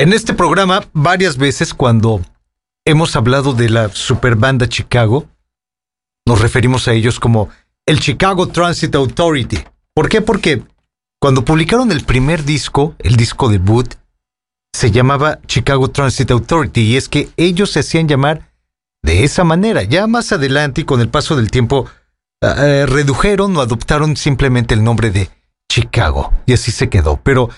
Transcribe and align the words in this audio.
En 0.00 0.14
este 0.14 0.32
programa, 0.32 0.82
varias 0.94 1.36
veces 1.36 1.74
cuando 1.74 2.22
hemos 2.86 3.16
hablado 3.16 3.52
de 3.52 3.68
la 3.68 3.90
superbanda 3.90 4.66
Chicago, 4.66 5.28
nos 6.26 6.40
referimos 6.40 6.88
a 6.88 6.94
ellos 6.94 7.20
como 7.20 7.50
el 7.84 8.00
Chicago 8.00 8.48
Transit 8.48 8.94
Authority. 8.94 9.58
¿Por 9.92 10.08
qué? 10.08 10.22
Porque 10.22 10.62
cuando 11.20 11.44
publicaron 11.44 11.92
el 11.92 12.02
primer 12.02 12.44
disco, 12.44 12.94
el 12.98 13.16
disco 13.16 13.50
debut, 13.50 13.92
se 14.72 14.90
llamaba 14.90 15.38
Chicago 15.46 15.90
Transit 15.90 16.30
Authority 16.30 16.80
y 16.80 16.96
es 16.96 17.10
que 17.10 17.28
ellos 17.36 17.70
se 17.70 17.80
hacían 17.80 18.08
llamar 18.08 18.50
de 19.02 19.24
esa 19.24 19.44
manera. 19.44 19.82
Ya 19.82 20.06
más 20.06 20.32
adelante 20.32 20.80
y 20.80 20.84
con 20.84 21.02
el 21.02 21.10
paso 21.10 21.36
del 21.36 21.50
tiempo 21.50 21.84
ah, 22.40 22.54
eh, 22.56 22.86
redujeron 22.86 23.54
o 23.54 23.60
adoptaron 23.60 24.16
simplemente 24.16 24.72
el 24.72 24.82
nombre 24.82 25.10
de 25.10 25.28
Chicago 25.70 26.32
y 26.46 26.54
así 26.54 26.72
se 26.72 26.88
quedó. 26.88 27.20
Pero 27.22 27.50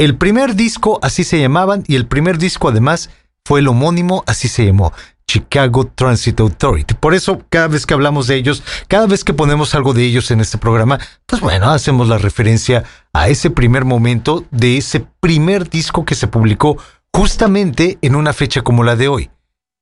el 0.00 0.16
primer 0.16 0.56
disco 0.56 0.98
así 1.02 1.22
se 1.24 1.38
llamaban 1.38 1.84
y 1.86 1.96
el 1.96 2.06
primer 2.06 2.38
disco 2.38 2.70
además 2.70 3.10
fue 3.44 3.60
el 3.60 3.68
homónimo, 3.68 4.24
así 4.26 4.48
se 4.48 4.64
llamó, 4.64 4.94
Chicago 5.26 5.84
Transit 5.94 6.40
Authority. 6.40 6.94
Por 6.94 7.12
eso 7.12 7.42
cada 7.50 7.68
vez 7.68 7.84
que 7.84 7.92
hablamos 7.92 8.26
de 8.26 8.36
ellos, 8.36 8.62
cada 8.88 9.06
vez 9.06 9.24
que 9.24 9.34
ponemos 9.34 9.74
algo 9.74 9.92
de 9.92 10.06
ellos 10.06 10.30
en 10.30 10.40
este 10.40 10.56
programa, 10.56 10.98
pues 11.26 11.42
bueno, 11.42 11.68
hacemos 11.68 12.08
la 12.08 12.16
referencia 12.16 12.84
a 13.12 13.28
ese 13.28 13.50
primer 13.50 13.84
momento 13.84 14.46
de 14.50 14.78
ese 14.78 15.04
primer 15.20 15.68
disco 15.68 16.06
que 16.06 16.14
se 16.14 16.28
publicó 16.28 16.78
justamente 17.12 17.98
en 18.00 18.16
una 18.16 18.32
fecha 18.32 18.62
como 18.62 18.84
la 18.84 18.96
de 18.96 19.08
hoy. 19.08 19.28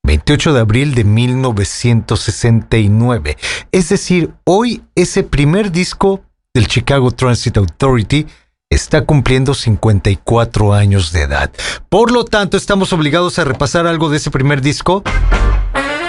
28 0.03 0.53
de 0.53 0.61
abril 0.61 0.97
de 0.97 1.05
1969. 1.05 3.37
Es 3.71 3.89
decir, 3.89 4.33
hoy 4.43 4.83
ese 4.97 5.23
primer 5.23 5.71
disco 5.71 6.25
del 6.53 6.67
Chicago 6.67 7.13
Transit 7.13 7.57
Authority 7.57 8.27
está 8.71 9.07
cumpliendo 9.07 9.55
54 9.55 10.75
años 10.75 11.11
de 11.13 11.23
edad. 11.23 11.51
Por 11.89 12.13
lo 12.13 12.25
tanto, 12.27 12.59
¿estamos 12.59 12.93
obligados 12.93 13.39
a 13.39 13.45
repasar 13.45 13.87
algo 13.87 14.11
de 14.11 14.19
ese 14.19 14.31
primer 14.31 14.61
disco? 14.61 15.03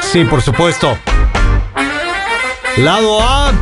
Sí, 0.01 0.25
por 0.25 0.41
supuesto. 0.41 0.97
Lado 2.77 3.21
A. 3.21 3.53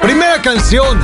Primera 0.00 0.40
canción. 0.40 0.98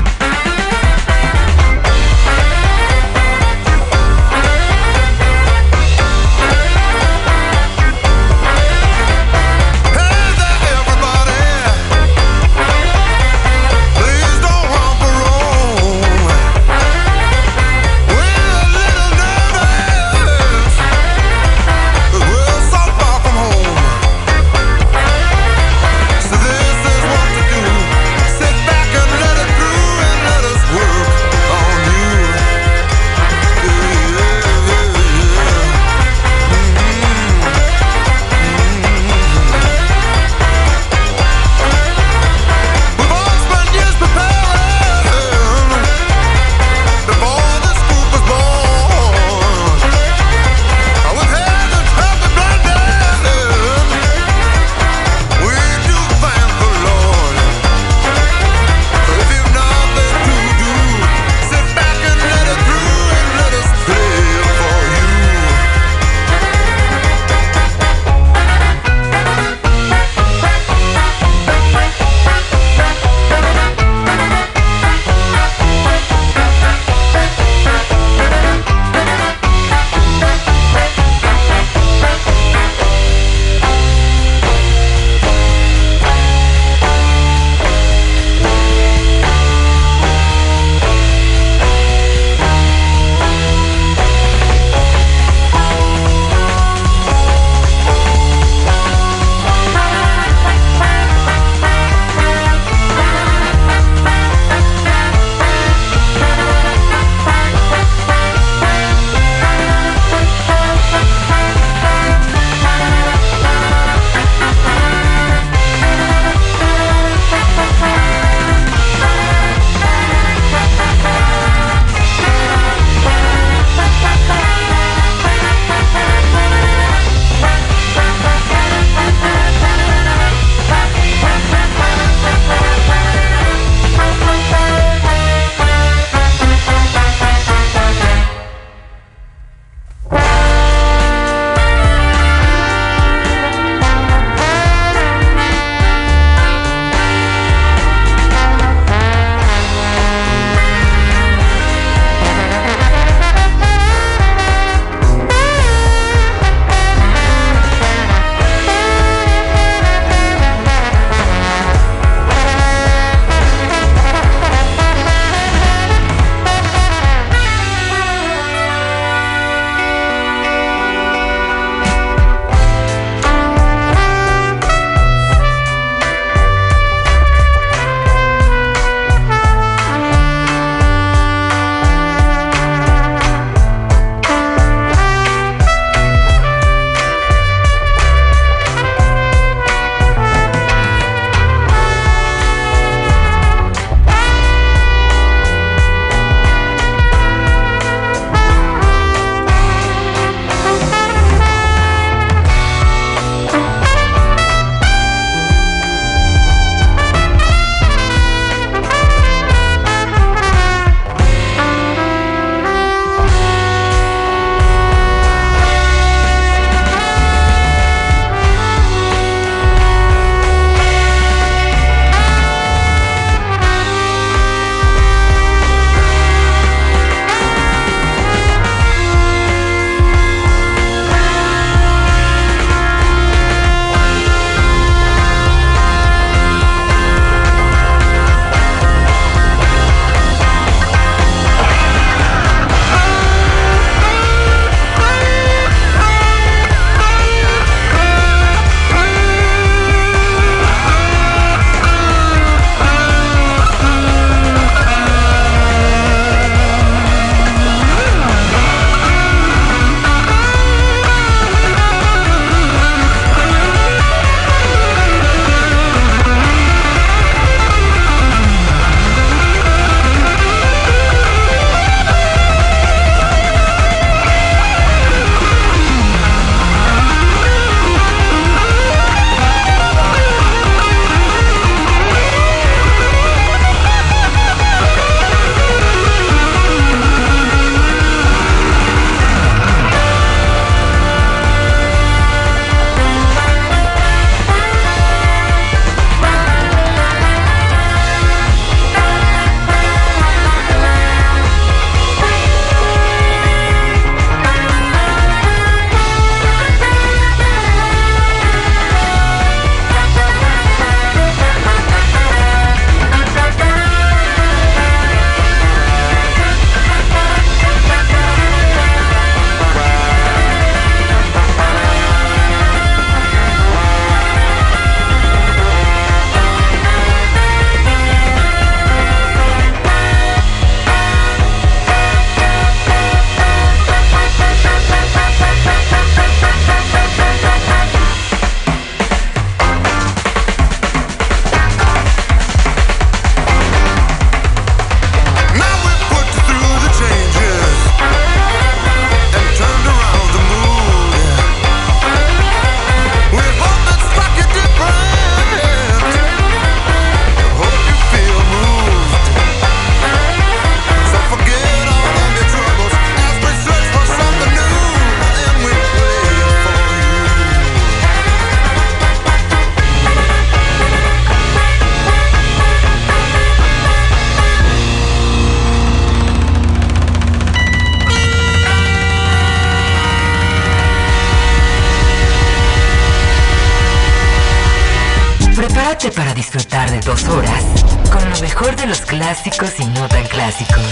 Mejor 388.61 388.77
de 388.77 388.87
los 388.89 389.01
clásicos 389.01 389.71
y 389.79 389.87
no 389.87 390.07
tan 390.09 390.23
clásicos. 390.25 390.85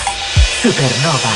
Supernova. 0.62 1.30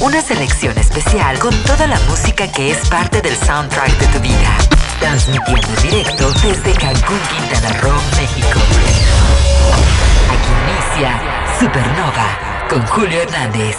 Una 0.00 0.22
selección 0.22 0.76
especial 0.78 1.38
con 1.38 1.54
toda 1.64 1.86
la 1.86 2.00
música 2.08 2.50
que 2.50 2.70
es 2.70 2.88
parte 2.88 3.20
del 3.20 3.36
soundtrack 3.36 3.98
de 3.98 4.06
tu 4.06 4.20
vida. 4.20 4.56
Transmitiendo 5.00 5.68
en 5.68 5.82
directo 5.82 6.32
desde 6.40 6.72
Cancún, 6.72 7.20
Quintana 7.28 7.78
Roo, 7.80 8.00
México. 8.16 8.58
Aquí 10.30 10.50
inicia 10.64 11.20
Supernova 11.60 12.53
con 12.68 12.84
Julio 12.86 13.20
Hernández. 13.20 13.76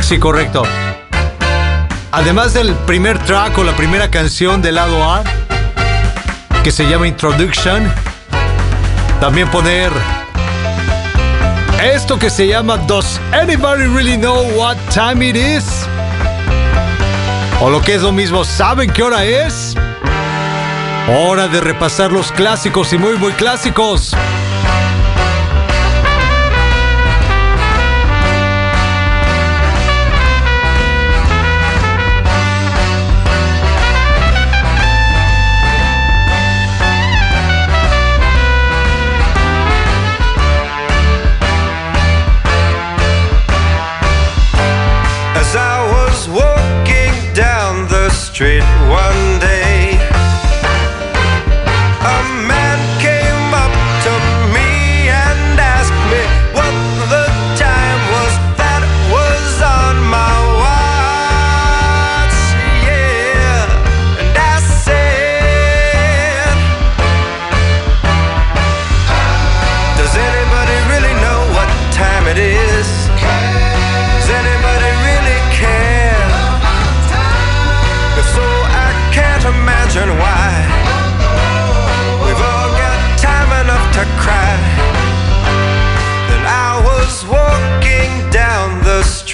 Sí, 0.00 0.18
correcto. 0.18 0.64
Además 2.12 2.54
del 2.54 2.72
primer 2.86 3.18
track 3.24 3.58
o 3.58 3.64
la 3.64 3.76
primera 3.76 4.10
canción 4.10 4.62
del 4.62 4.76
lado 4.76 5.02
A, 5.02 5.24
que 6.62 6.70
se 6.70 6.88
llama 6.88 7.08
Introduction, 7.08 7.92
también 9.20 9.50
poner 9.50 9.90
esto 11.82 12.18
que 12.18 12.30
se 12.30 12.46
llama 12.46 12.78
Does 12.78 13.20
Anybody 13.32 13.86
Really 13.86 14.16
Know 14.16 14.42
What 14.56 14.76
Time 14.92 15.28
It 15.28 15.36
Is? 15.36 15.86
O 17.64 17.70
lo 17.70 17.80
que 17.80 17.94
es 17.94 18.02
lo 18.02 18.12
mismo, 18.12 18.44
¿saben 18.44 18.90
qué 18.90 19.02
hora 19.02 19.24
es? 19.24 19.74
Hora 21.08 21.48
de 21.48 21.62
repasar 21.62 22.12
los 22.12 22.30
clásicos 22.30 22.92
y 22.92 22.98
muy 22.98 23.16
muy 23.16 23.32
clásicos. 23.32 24.14
Street 48.34 48.64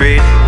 street. 0.01 0.40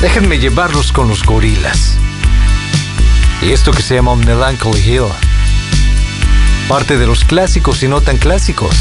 Déjenme 0.02 0.38
llevarlos 0.38 0.92
con 0.92 1.08
los 1.08 1.24
gorilas. 1.24 1.98
Y 3.42 3.52
esto 3.52 3.72
que 3.72 3.82
se 3.82 3.96
llama 3.96 4.16
Melancholy 4.16 4.80
Hill. 4.80 5.06
Parte 6.68 6.98
de 6.98 7.08
los 7.08 7.24
clásicos 7.24 7.82
y 7.82 7.88
no 7.88 8.02
tan 8.02 8.18
clásicos. 8.18 8.76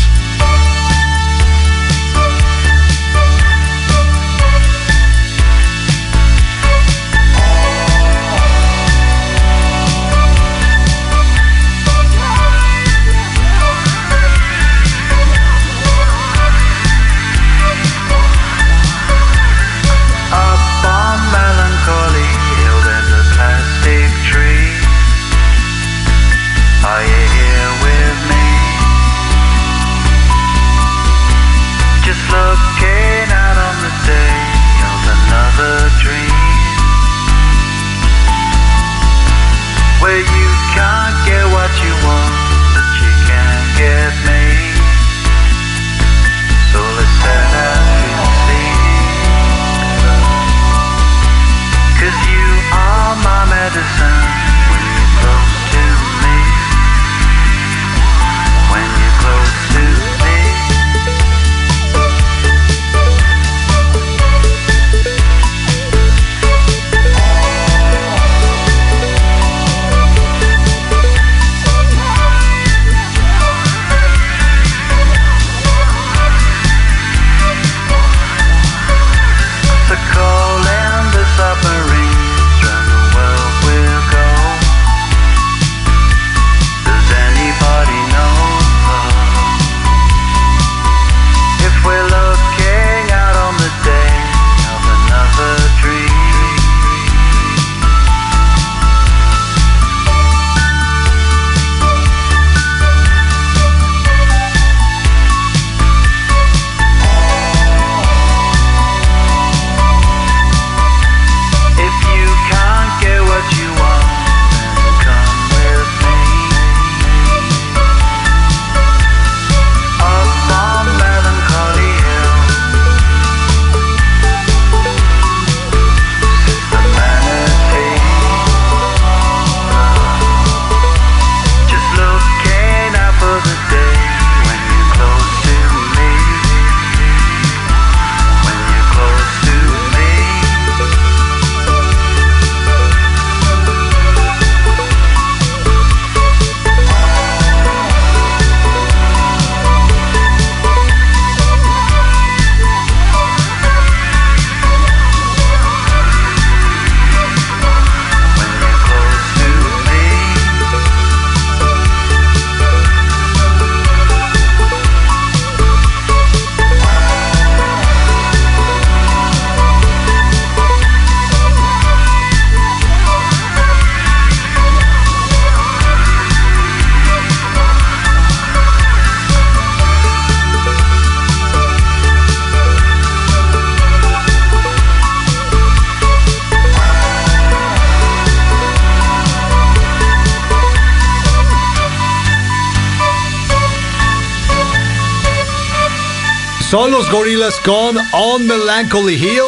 Los 197.05 197.13
gorilas 197.13 197.55
con 197.65 197.97
On 198.13 198.47
Melancholy 198.47 199.15
Hill. 199.15 199.41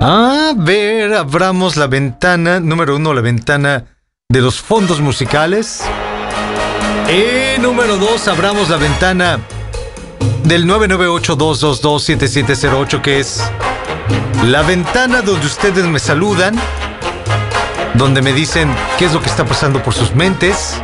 A 0.00 0.52
ver, 0.56 1.14
abramos 1.14 1.76
la 1.76 1.86
ventana, 1.86 2.58
número 2.60 2.96
uno, 2.96 3.14
la 3.14 3.20
ventana 3.20 3.84
de 4.28 4.40
los 4.40 4.60
fondos 4.60 5.00
musicales. 5.00 5.82
Y 7.08 7.60
número 7.60 7.96
dos, 7.96 8.26
abramos 8.28 8.68
la 8.68 8.76
ventana 8.76 9.38
del 10.44 10.66
998-222-7708, 10.66 13.00
que 13.00 13.20
es 13.20 13.42
la 14.44 14.62
ventana 14.62 15.22
donde 15.22 15.46
ustedes 15.46 15.86
me 15.86 15.98
saludan, 15.98 16.54
donde 17.94 18.22
me 18.22 18.32
dicen 18.32 18.72
qué 18.98 19.06
es 19.06 19.12
lo 19.12 19.20
que 19.22 19.28
está 19.28 19.44
pasando 19.44 19.82
por 19.82 19.94
sus 19.94 20.14
mentes 20.14 20.80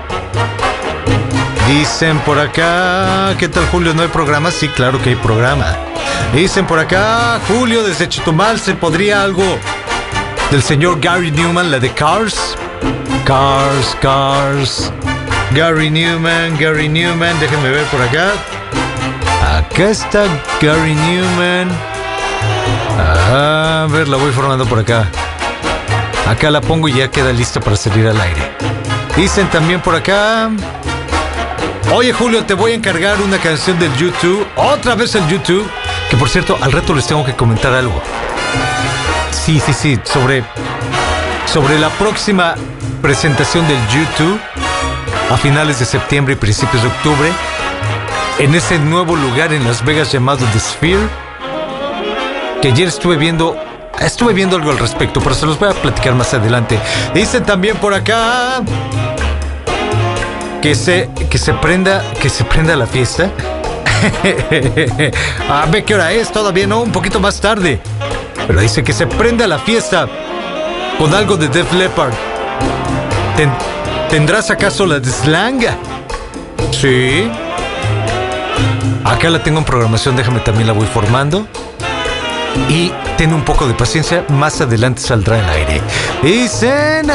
Dicen 1.69 2.21
por 2.21 2.39
acá, 2.39 3.35
¿qué 3.39 3.49
tal 3.49 3.67
Julio? 3.67 3.93
¿No 3.93 4.03
hay 4.03 4.09
programa? 4.09 4.53
Sí, 4.53 4.69
claro 4.69 5.03
que 5.03 5.11
hay 5.11 5.17
programa. 5.17 5.75
Dicen 6.33 6.65
por 6.65 6.79
acá, 6.79 7.41
Julio, 7.49 7.83
desde 7.83 8.09
Chitumal, 8.09 8.61
¿se 8.61 8.75
podría 8.75 9.23
algo 9.23 9.43
del 10.53 10.63
señor 10.63 11.01
Gary 11.01 11.33
Newman, 11.33 11.73
la 11.73 11.81
de 11.81 11.91
Cars? 11.93 12.57
Cars, 13.25 13.97
Cars. 14.01 14.93
Gary 15.55 15.91
Newman, 15.91 16.57
Gary 16.57 16.89
Newman, 16.89 17.39
déjenme 17.41 17.71
ver 17.71 17.85
por 17.87 18.01
acá. 18.01 18.33
Acá 19.57 19.91
está 19.91 20.25
Gary 20.61 20.95
Newman. 20.95 21.69
A 22.99 23.89
ver, 23.91 24.07
la 24.07 24.17
voy 24.17 24.31
formando 24.31 24.67
por 24.67 24.79
acá. 24.79 25.09
Acá 26.29 26.51
la 26.51 26.61
pongo 26.61 26.89
y 26.89 26.95
ya 26.95 27.11
queda 27.11 27.33
lista 27.33 27.59
para 27.59 27.77
salir 27.77 28.07
al 28.07 28.21
aire. 28.21 28.53
Dicen 29.17 29.49
también 29.49 29.81
por 29.81 29.97
acá. 29.97 30.51
Oye 31.93 32.13
Julio, 32.13 32.45
te 32.45 32.55
voy 32.55 32.73
a 32.73 32.75
encargar 32.75 33.21
una 33.23 33.39
canción 33.39 33.79
del 33.79 33.95
YouTube, 33.97 34.45
otra 34.57 34.97
vez 34.97 35.15
el 35.15 35.27
YouTube, 35.29 35.65
que 36.11 36.17
por 36.17 36.29
cierto, 36.29 36.59
al 36.61 36.73
rato 36.73 36.93
les 36.95 37.07
tengo 37.07 37.25
que 37.25 37.35
comentar 37.35 37.73
algo. 37.73 38.03
Sí, 39.31 39.61
sí, 39.61 39.73
sí, 39.73 39.99
sobre, 40.03 40.43
sobre 41.47 41.79
la 41.79 41.89
próxima 41.91 42.57
presentación 43.01 43.67
del 43.69 43.79
YouTube 43.89 44.39
a 45.31 45.37
finales 45.37 45.79
de 45.79 45.85
septiembre 45.85 46.35
y 46.35 46.37
principios 46.37 46.83
de 46.83 46.89
octubre, 46.89 47.31
en 48.41 48.55
ese 48.55 48.79
nuevo 48.79 49.15
lugar 49.15 49.53
en 49.53 49.65
Las 49.65 49.85
Vegas 49.85 50.11
llamado 50.11 50.45
The 50.53 50.59
Sphere, 50.59 51.09
que 52.61 52.69
ayer 52.69 52.89
estuve 52.89 53.17
viendo 53.17 53.57
Estuve 54.01 54.35
viendo 54.35 54.57
algo 54.57 54.71
al 54.71 54.79
respecto, 54.79 55.21
pero 55.21 55.35
se 55.35 55.47
los 55.47 55.59
voy 55.59 55.71
a 55.71 55.73
platicar 55.73 56.15
más 56.15 56.35
adelante. 56.35 56.79
Dicen 57.15 57.45
también 57.45 57.77
por 57.79 57.95
acá 57.95 58.63
que 60.67 60.75
se, 60.75 61.09
que 61.31 61.39
se 61.39 61.53
prenda, 61.53 62.03
que 62.21 62.29
se 62.29 62.43
prenda 62.43 62.75
la 62.75 62.89
fiesta. 62.89 63.31
A 65.49 65.65
ver 65.67 65.85
qué 65.85 65.95
hora 65.95 66.11
es, 66.11 66.33
todavía 66.33 66.67
no, 66.67 66.81
un 66.81 66.91
poquito 66.91 67.21
más 67.21 67.41
tarde. 67.41 67.81
Pero 68.49 68.61
dice 68.61 68.83
que 68.83 68.93
se 68.93 69.07
prenda 69.07 69.47
la 69.47 69.61
fiesta 69.61 70.09
con 70.99 71.15
algo 71.15 71.37
de 71.37 71.47
Def 71.47 71.73
Leppard. 71.73 72.13
¿Tendrás 74.11 74.51
acaso 74.51 74.87
la 74.87 74.99
de 74.99 75.09
Slang? 75.09 75.67
Sí. 76.73 77.31
Acá 79.05 79.31
la 79.31 79.41
tengo 79.45 79.61
en 79.61 79.65
programación, 79.65 80.17
déjame 80.17 80.41
también 80.41 80.67
la 80.67 80.73
voy 80.73 80.89
formando. 80.89 81.47
Y 82.69 82.91
ten 83.17 83.33
un 83.33 83.45
poco 83.45 83.69
de 83.69 83.75
paciencia, 83.75 84.25
más 84.31 84.61
adelante 84.61 85.01
saldrá 85.01 85.39
el 85.39 85.49
aire. 85.49 85.81
Dicen... 86.25 87.07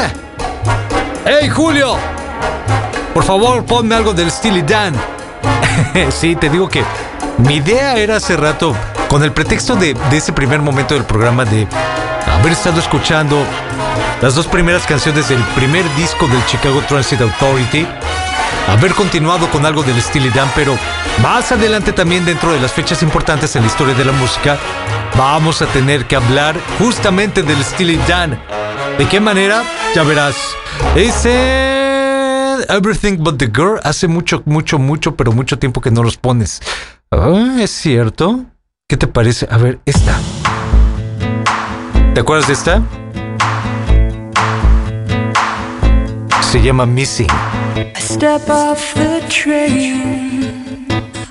¡Hey 1.26 1.50
Julio! 1.50 1.98
Por 3.14 3.24
favor, 3.24 3.64
ponme 3.64 3.94
algo 3.94 4.14
del 4.14 4.30
Steely 4.30 4.62
Dan. 4.62 4.94
sí, 6.10 6.34
te 6.36 6.48
digo 6.48 6.68
que 6.68 6.82
mi 7.38 7.56
idea 7.56 7.96
era 7.96 8.16
hace 8.16 8.36
rato, 8.36 8.74
con 9.08 9.22
el 9.22 9.32
pretexto 9.32 9.74
de, 9.74 9.94
de 10.10 10.16
ese 10.16 10.32
primer 10.32 10.60
momento 10.60 10.94
del 10.94 11.04
programa, 11.04 11.44
de 11.44 11.66
haber 12.26 12.52
estado 12.52 12.80
escuchando 12.80 13.44
las 14.22 14.34
dos 14.34 14.46
primeras 14.46 14.86
canciones 14.86 15.28
del 15.28 15.42
primer 15.56 15.84
disco 15.96 16.26
del 16.28 16.44
Chicago 16.46 16.82
Transit 16.88 17.20
Authority, 17.20 17.86
haber 18.68 18.94
continuado 18.94 19.50
con 19.50 19.66
algo 19.66 19.82
del 19.82 20.00
Steely 20.00 20.30
Dan, 20.30 20.50
pero 20.54 20.78
más 21.20 21.52
adelante 21.52 21.92
también 21.92 22.24
dentro 22.24 22.52
de 22.52 22.60
las 22.60 22.72
fechas 22.72 23.02
importantes 23.02 23.54
en 23.56 23.62
la 23.62 23.68
historia 23.68 23.94
de 23.94 24.04
la 24.04 24.12
música, 24.12 24.56
vamos 25.18 25.60
a 25.60 25.66
tener 25.66 26.06
que 26.06 26.16
hablar 26.16 26.56
justamente 26.78 27.42
del 27.42 27.62
Steely 27.62 27.98
Dan. 28.08 28.40
¿De 28.96 29.06
qué 29.06 29.20
manera? 29.20 29.62
Ya 29.94 30.02
verás. 30.02 30.36
Ese 30.94 31.71
Everything 32.68 33.18
But 33.22 33.38
the 33.38 33.46
Girl 33.46 33.80
hace 33.82 34.08
mucho, 34.08 34.42
mucho, 34.44 34.78
mucho, 34.78 35.16
pero 35.16 35.32
mucho 35.32 35.58
tiempo 35.58 35.80
que 35.80 35.90
no 35.90 36.02
los 36.02 36.16
pones. 36.16 36.60
Ah, 37.10 37.56
¿Es 37.60 37.70
cierto? 37.70 38.44
¿Qué 38.88 38.96
te 38.96 39.06
parece? 39.06 39.46
A 39.50 39.58
ver, 39.58 39.80
esta. 39.86 40.18
¿Te 42.14 42.20
acuerdas 42.20 42.46
de 42.46 42.52
esta? 42.52 42.82
Se 46.42 46.60
llama 46.62 46.84
Missing. 46.84 47.28
I 47.76 48.00
step 48.00 48.48
off 48.50 48.94
the 48.94 49.22
train. 49.28 50.86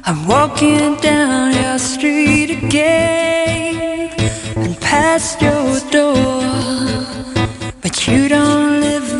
I'm 0.05 0.27
walking 0.27 0.95
down 1.01 1.53
your 1.53 1.77
street 1.77 2.49
again 2.63 4.09
and 4.55 4.79
past 4.79 5.39
your 5.41 5.79
door. 5.91 6.41
But 7.81 8.07
you 8.07 8.27
don't 8.27 8.81
live 8.81 9.10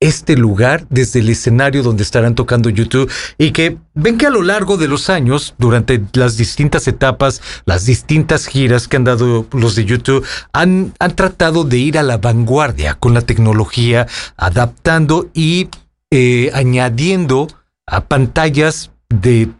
este 0.00 0.36
lugar 0.36 0.84
desde 0.90 1.20
el 1.20 1.28
escenario 1.30 1.84
donde 1.84 2.02
estarán 2.02 2.34
tocando 2.34 2.68
YouTube 2.68 3.08
y 3.38 3.52
que 3.52 3.78
ven 3.94 4.18
que 4.18 4.26
a 4.26 4.30
lo 4.30 4.42
largo 4.42 4.76
de 4.76 4.88
los 4.88 5.08
años, 5.08 5.54
durante 5.58 6.02
las 6.14 6.36
distintas 6.36 6.88
etapas, 6.88 7.40
las 7.66 7.86
distintas 7.86 8.46
giras 8.48 8.88
que 8.88 8.96
han 8.96 9.04
dado 9.04 9.46
los 9.52 9.76
de 9.76 9.84
YouTube, 9.84 10.26
han, 10.52 10.92
han 10.98 11.14
tratado 11.14 11.62
de 11.62 11.78
ir 11.78 11.98
a 11.98 12.02
la 12.02 12.18
vanguardia 12.18 12.94
con 12.94 13.14
la 13.14 13.20
tecnología, 13.22 14.08
adaptando 14.36 15.30
y 15.34 15.68
eh, 16.10 16.50
añadiendo 16.52 17.46
a 17.86 18.04
pantallas 18.04 18.90
de 19.08 19.50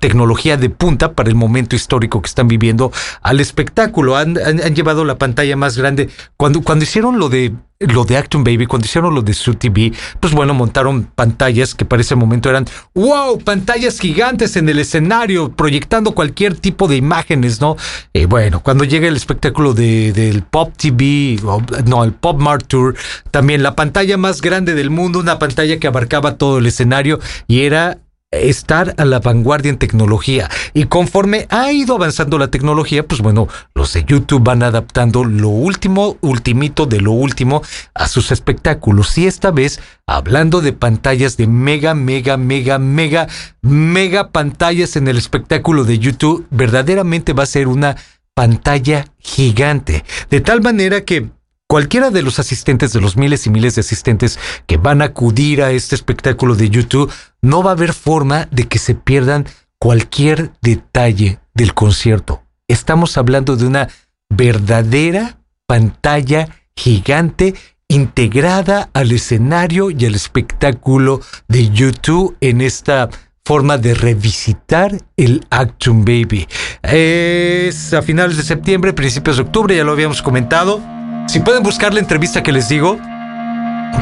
tecnología 0.00 0.56
de 0.56 0.70
punta 0.70 1.12
para 1.12 1.28
el 1.28 1.36
momento 1.36 1.76
histórico 1.76 2.20
que 2.20 2.26
están 2.26 2.48
viviendo 2.48 2.90
al 3.22 3.38
espectáculo. 3.38 4.16
Han, 4.16 4.36
han- 4.38 4.74
llevado 4.74 5.04
la 5.04 5.18
pantalla 5.18 5.56
más 5.56 5.76
grande. 5.76 6.08
Cuando, 6.36 6.62
cuando 6.62 6.84
hicieron 6.84 7.18
lo 7.18 7.28
de 7.28 7.52
lo 7.80 8.04
de 8.04 8.18
Acton 8.18 8.44
Baby, 8.44 8.66
cuando 8.66 8.84
hicieron 8.84 9.14
lo 9.14 9.22
de 9.22 9.32
Su 9.32 9.54
TV, 9.54 9.92
pues 10.20 10.34
bueno, 10.34 10.52
montaron 10.52 11.04
pantallas 11.04 11.74
que 11.74 11.86
para 11.86 12.02
ese 12.02 12.14
momento 12.14 12.50
eran 12.50 12.66
wow, 12.94 13.38
pantallas 13.38 13.98
gigantes 13.98 14.56
en 14.56 14.68
el 14.68 14.78
escenario, 14.78 15.52
proyectando 15.56 16.12
cualquier 16.12 16.54
tipo 16.56 16.88
de 16.88 16.96
imágenes, 16.96 17.58
¿no? 17.62 17.76
Eh, 18.12 18.26
bueno, 18.26 18.60
cuando 18.60 18.84
llega 18.84 19.08
el 19.08 19.16
espectáculo 19.16 19.72
de, 19.72 20.12
del 20.12 20.42
Pop 20.42 20.74
TV, 20.76 21.40
no, 21.86 22.04
el 22.04 22.12
Pop 22.12 22.38
Mart 22.38 22.66
Tour, 22.66 22.96
también 23.30 23.62
la 23.62 23.74
pantalla 23.74 24.18
más 24.18 24.42
grande 24.42 24.74
del 24.74 24.90
mundo, 24.90 25.18
una 25.18 25.38
pantalla 25.38 25.78
que 25.78 25.86
abarcaba 25.86 26.36
todo 26.36 26.58
el 26.58 26.66
escenario 26.66 27.18
y 27.48 27.62
era 27.62 27.96
estar 28.30 28.94
a 28.96 29.04
la 29.04 29.18
vanguardia 29.18 29.70
en 29.70 29.78
tecnología. 29.78 30.48
Y 30.72 30.84
conforme 30.84 31.46
ha 31.50 31.72
ido 31.72 31.96
avanzando 31.96 32.38
la 32.38 32.48
tecnología, 32.48 33.06
pues 33.06 33.20
bueno, 33.20 33.48
los 33.74 33.92
de 33.92 34.04
YouTube 34.04 34.44
van 34.44 34.62
adaptando 34.62 35.24
lo 35.24 35.48
último, 35.48 36.16
ultimito 36.20 36.86
de 36.86 37.00
lo 37.00 37.12
último 37.12 37.62
a 37.94 38.08
sus 38.08 38.30
espectáculos. 38.30 39.16
Y 39.18 39.26
esta 39.26 39.50
vez, 39.50 39.80
hablando 40.06 40.60
de 40.60 40.72
pantallas 40.72 41.36
de 41.36 41.46
mega, 41.46 41.94
mega, 41.94 42.36
mega, 42.36 42.78
mega, 42.78 43.28
mega 43.62 44.30
pantallas 44.30 44.96
en 44.96 45.08
el 45.08 45.18
espectáculo 45.18 45.84
de 45.84 45.98
YouTube, 45.98 46.46
verdaderamente 46.50 47.32
va 47.32 47.42
a 47.42 47.46
ser 47.46 47.66
una 47.66 47.96
pantalla 48.34 49.06
gigante. 49.18 50.04
De 50.30 50.40
tal 50.40 50.60
manera 50.60 51.04
que 51.04 51.30
Cualquiera 51.70 52.10
de 52.10 52.22
los 52.22 52.40
asistentes, 52.40 52.92
de 52.92 53.00
los 53.00 53.16
miles 53.16 53.46
y 53.46 53.50
miles 53.50 53.76
de 53.76 53.82
asistentes 53.82 54.40
que 54.66 54.76
van 54.76 55.02
a 55.02 55.04
acudir 55.04 55.62
a 55.62 55.70
este 55.70 55.94
espectáculo 55.94 56.56
de 56.56 56.68
YouTube, 56.68 57.12
no 57.42 57.62
va 57.62 57.70
a 57.70 57.74
haber 57.74 57.92
forma 57.92 58.48
de 58.50 58.66
que 58.66 58.80
se 58.80 58.96
pierdan 58.96 59.46
cualquier 59.78 60.50
detalle 60.62 61.38
del 61.54 61.72
concierto. 61.72 62.42
Estamos 62.66 63.16
hablando 63.16 63.54
de 63.54 63.66
una 63.66 63.88
verdadera 64.28 65.38
pantalla 65.68 66.48
gigante 66.74 67.54
integrada 67.86 68.90
al 68.92 69.12
escenario 69.12 69.92
y 69.92 70.06
al 70.06 70.16
espectáculo 70.16 71.20
de 71.46 71.70
YouTube 71.70 72.36
en 72.40 72.62
esta 72.62 73.10
forma 73.44 73.78
de 73.78 73.94
revisitar 73.94 74.98
el 75.16 75.46
Action 75.50 76.04
Baby. 76.04 76.48
Es 76.82 77.94
a 77.94 78.02
finales 78.02 78.38
de 78.38 78.42
septiembre, 78.42 78.92
principios 78.92 79.36
de 79.36 79.44
octubre, 79.44 79.76
ya 79.76 79.84
lo 79.84 79.92
habíamos 79.92 80.20
comentado. 80.20 80.99
Si 81.30 81.38
pueden 81.38 81.62
buscar 81.62 81.94
la 81.94 82.00
entrevista 82.00 82.42
que 82.42 82.50
les 82.50 82.68
digo, 82.68 82.98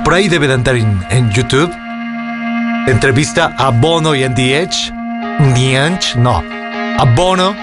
por 0.02 0.14
ahí 0.14 0.30
debe 0.30 0.48
de 0.48 0.54
andar 0.54 0.76
en, 0.76 1.30
YouTube. 1.30 1.70
Entrevista 2.86 3.52
a 3.58 3.68
Bono 3.68 4.14
y 4.14 4.24
a 4.24 4.32
The 4.32 4.62
Edge. 4.62 4.90
The 5.54 5.74
Edge, 5.74 6.16
no. 6.16 6.42
A 6.96 7.04
Bono 7.14 7.54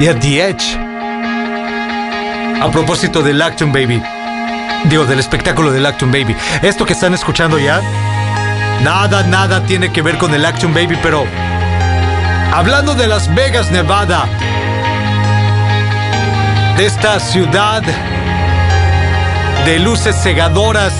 y 0.00 0.08
a 0.08 0.18
The 0.18 0.48
Edge. 0.48 0.76
A 2.60 2.68
propósito 2.72 3.22
del 3.22 3.40
Action 3.40 3.70
Baby. 3.70 4.02
Digo, 4.86 5.04
del 5.04 5.20
espectáculo 5.20 5.70
del 5.70 5.86
Action 5.86 6.10
Baby. 6.10 6.34
Esto 6.60 6.84
que 6.84 6.94
están 6.94 7.14
escuchando 7.14 7.60
ya, 7.60 7.80
nada, 8.82 9.22
nada 9.22 9.62
tiene 9.66 9.92
que 9.92 10.02
ver 10.02 10.18
con 10.18 10.34
el 10.34 10.44
Action 10.44 10.74
Baby, 10.74 10.98
pero 11.00 11.24
hablando 12.52 12.96
de 12.96 13.06
Las 13.06 13.32
Vegas, 13.32 13.70
Nevada, 13.70 14.24
de 16.76 16.86
esta 16.86 17.20
ciudad 17.20 17.84
de 19.64 19.78
luces 19.78 20.16
cegadoras, 20.20 20.92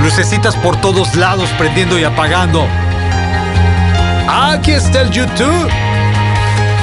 lucecitas 0.00 0.56
por 0.56 0.80
todos 0.80 1.14
lados 1.14 1.48
prendiendo 1.56 1.98
y 1.98 2.04
apagando. 2.04 2.66
Aquí 4.28 4.72
está 4.72 5.02
el 5.02 5.10
YouTube 5.10 5.70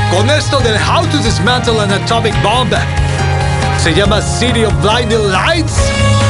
con 0.10 0.30
esto 0.30 0.60
del 0.62 0.76
How 0.76 1.06
to 1.08 1.18
Dismantle 1.18 1.82
an 1.82 1.92
Atomic 1.92 2.34
Bomb. 2.42 2.72
Se 3.78 3.94
llama 3.94 4.22
City 4.22 4.64
of 4.64 4.74
Blinding 4.82 5.32
Lights. 5.32 6.21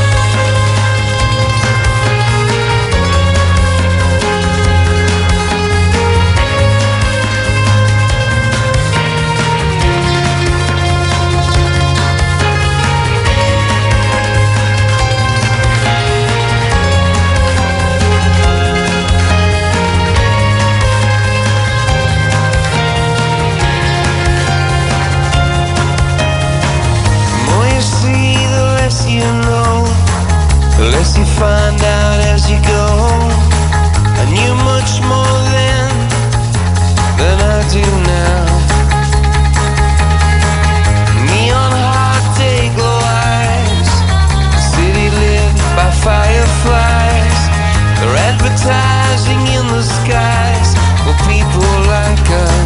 Advertising 48.52 49.40
in 49.56 49.68
the 49.68 49.82
skies 49.82 50.76
for 51.04 51.16
people 51.30 51.64
like 51.88 52.30
us. 52.30 52.61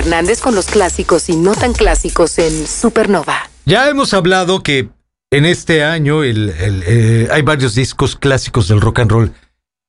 Hernández 0.00 0.40
con 0.40 0.54
los 0.54 0.66
clásicos 0.66 1.28
y 1.28 1.36
no 1.36 1.54
tan 1.54 1.74
clásicos 1.74 2.38
en 2.38 2.66
Supernova. 2.66 3.50
Ya 3.66 3.88
hemos 3.88 4.14
hablado 4.14 4.62
que 4.62 4.88
en 5.30 5.44
este 5.44 5.84
año 5.84 6.24
eh, 6.24 7.28
hay 7.30 7.42
varios 7.42 7.74
discos 7.74 8.16
clásicos 8.16 8.66
del 8.68 8.80
rock 8.80 9.00
and 9.00 9.10
roll 9.10 9.34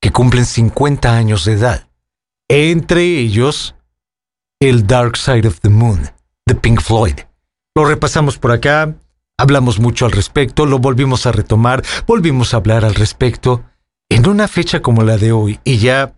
que 0.01 0.11
cumplen 0.11 0.45
50 0.45 1.15
años 1.15 1.45
de 1.45 1.53
edad. 1.53 1.87
Entre 2.49 3.01
ellos, 3.19 3.75
el 4.59 4.85
Dark 4.85 5.15
Side 5.15 5.47
of 5.47 5.61
the 5.61 5.69
Moon, 5.69 6.09
de 6.45 6.55
Pink 6.55 6.81
Floyd. 6.81 7.15
Lo 7.73 7.85
repasamos 7.85 8.37
por 8.37 8.51
acá, 8.51 8.93
hablamos 9.37 9.79
mucho 9.79 10.05
al 10.05 10.11
respecto, 10.11 10.65
lo 10.65 10.79
volvimos 10.79 11.25
a 11.25 11.31
retomar, 11.31 11.83
volvimos 12.05 12.53
a 12.53 12.57
hablar 12.57 12.83
al 12.83 12.95
respecto. 12.95 13.63
En 14.09 14.27
una 14.27 14.49
fecha 14.49 14.81
como 14.81 15.03
la 15.03 15.17
de 15.17 15.31
hoy, 15.31 15.61
y 15.63 15.77
ya 15.77 16.13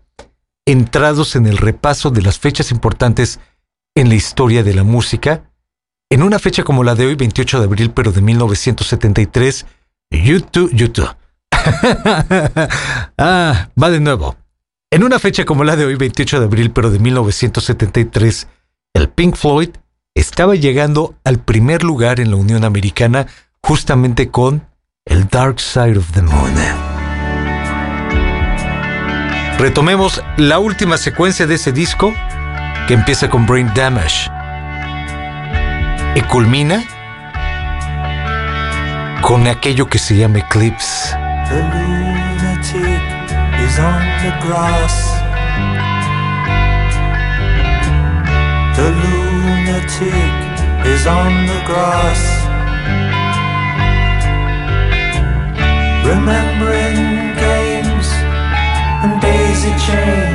entrados 0.66 1.36
en 1.36 1.46
el 1.46 1.58
repaso 1.58 2.10
de 2.10 2.22
las 2.22 2.40
fechas 2.40 2.72
importantes 2.72 3.38
en 3.94 4.08
la 4.08 4.14
historia 4.14 4.62
de 4.62 4.74
la 4.74 4.84
música, 4.84 5.50
en 6.10 6.22
una 6.22 6.38
fecha 6.38 6.62
como 6.64 6.84
la 6.84 6.94
de 6.94 7.06
hoy, 7.06 7.14
28 7.14 7.58
de 7.60 7.64
abril, 7.64 7.90
pero 7.90 8.12
de 8.12 8.20
1973, 8.20 9.66
YouTube, 10.10 10.70
YouTube. 10.72 11.14
ah, 13.18 13.68
va 13.80 13.90
de 13.90 14.00
nuevo. 14.00 14.36
En 14.90 15.02
una 15.02 15.18
fecha 15.18 15.44
como 15.44 15.64
la 15.64 15.76
de 15.76 15.86
hoy, 15.86 15.96
28 15.96 16.40
de 16.40 16.46
abril, 16.46 16.70
pero 16.70 16.90
de 16.90 16.98
1973, 16.98 18.48
el 18.94 19.08
Pink 19.08 19.36
Floyd 19.36 19.70
estaba 20.14 20.54
llegando 20.54 21.14
al 21.24 21.38
primer 21.38 21.82
lugar 21.82 22.20
en 22.20 22.30
la 22.30 22.36
Unión 22.36 22.64
Americana 22.64 23.26
justamente 23.60 24.30
con 24.30 24.66
el 25.04 25.26
Dark 25.28 25.58
Side 25.60 25.98
of 25.98 26.12
the 26.12 26.22
Moon. 26.22 26.54
Retomemos 29.58 30.22
la 30.36 30.58
última 30.58 30.98
secuencia 30.98 31.46
de 31.46 31.54
ese 31.54 31.72
disco 31.72 32.12
que 32.86 32.94
empieza 32.94 33.28
con 33.28 33.46
Brain 33.46 33.70
Damage 33.74 34.30
y 36.14 36.20
culmina 36.22 36.82
con 39.22 39.46
aquello 39.48 39.88
que 39.88 39.98
se 39.98 40.16
llama 40.16 40.38
Eclipse. 40.38 41.16
The 41.48 41.62
lunatic 41.62 43.02
is 43.64 43.78
on 43.78 44.02
the 44.22 44.32
grass. 44.46 44.94
The 48.76 48.90
lunatic 48.90 50.32
is 50.86 51.06
on 51.06 51.46
the 51.46 51.60
grass. 51.66 52.44
Remembering 56.04 57.34
games 57.36 58.08
and 59.02 59.20
daisy 59.22 59.72
chains 59.86 60.33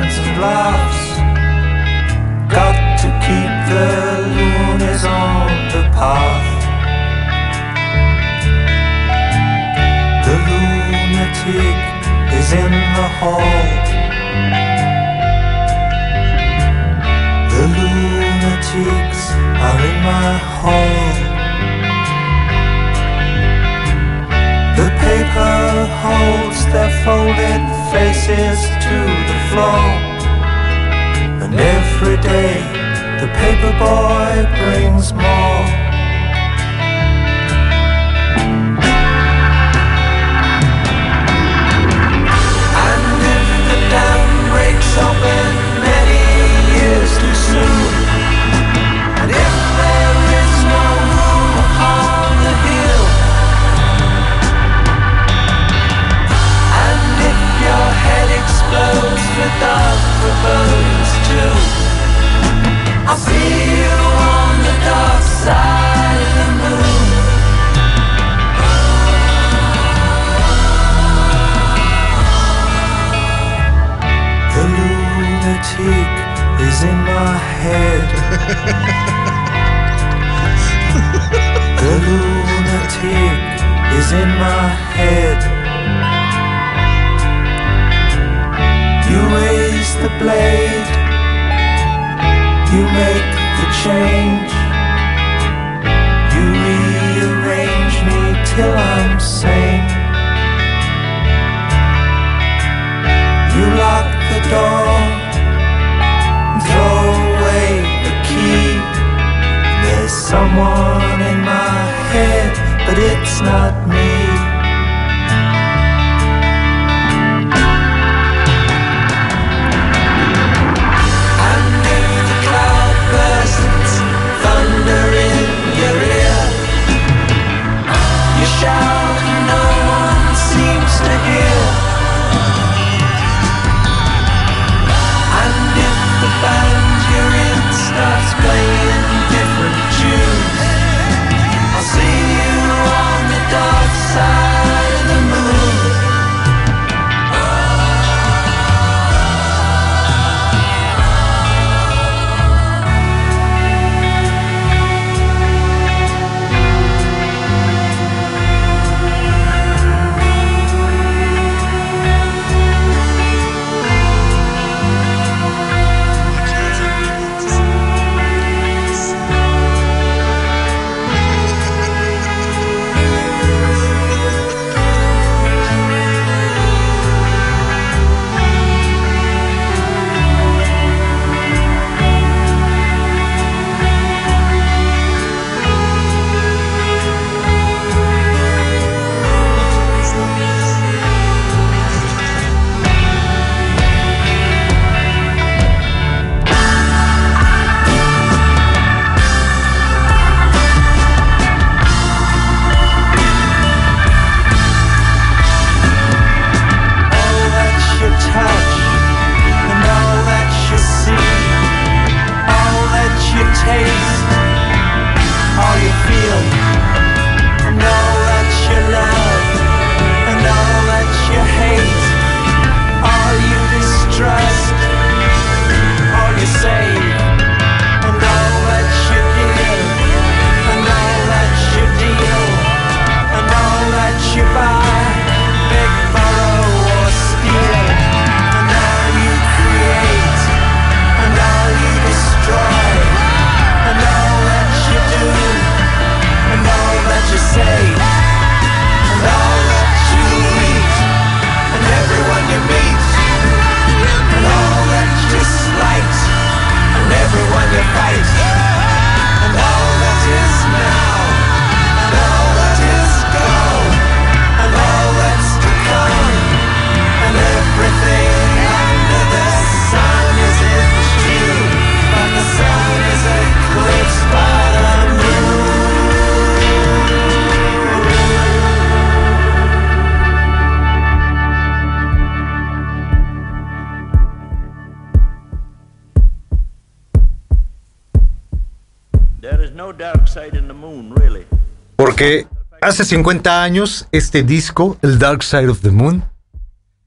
hace 293.00 293.16
50 293.16 293.62
años 293.62 294.06
este 294.12 294.42
disco, 294.42 294.98
el 295.00 295.18
Dark 295.18 295.42
Side 295.42 295.70
of 295.70 295.80
the 295.80 295.90
Moon, 295.90 296.22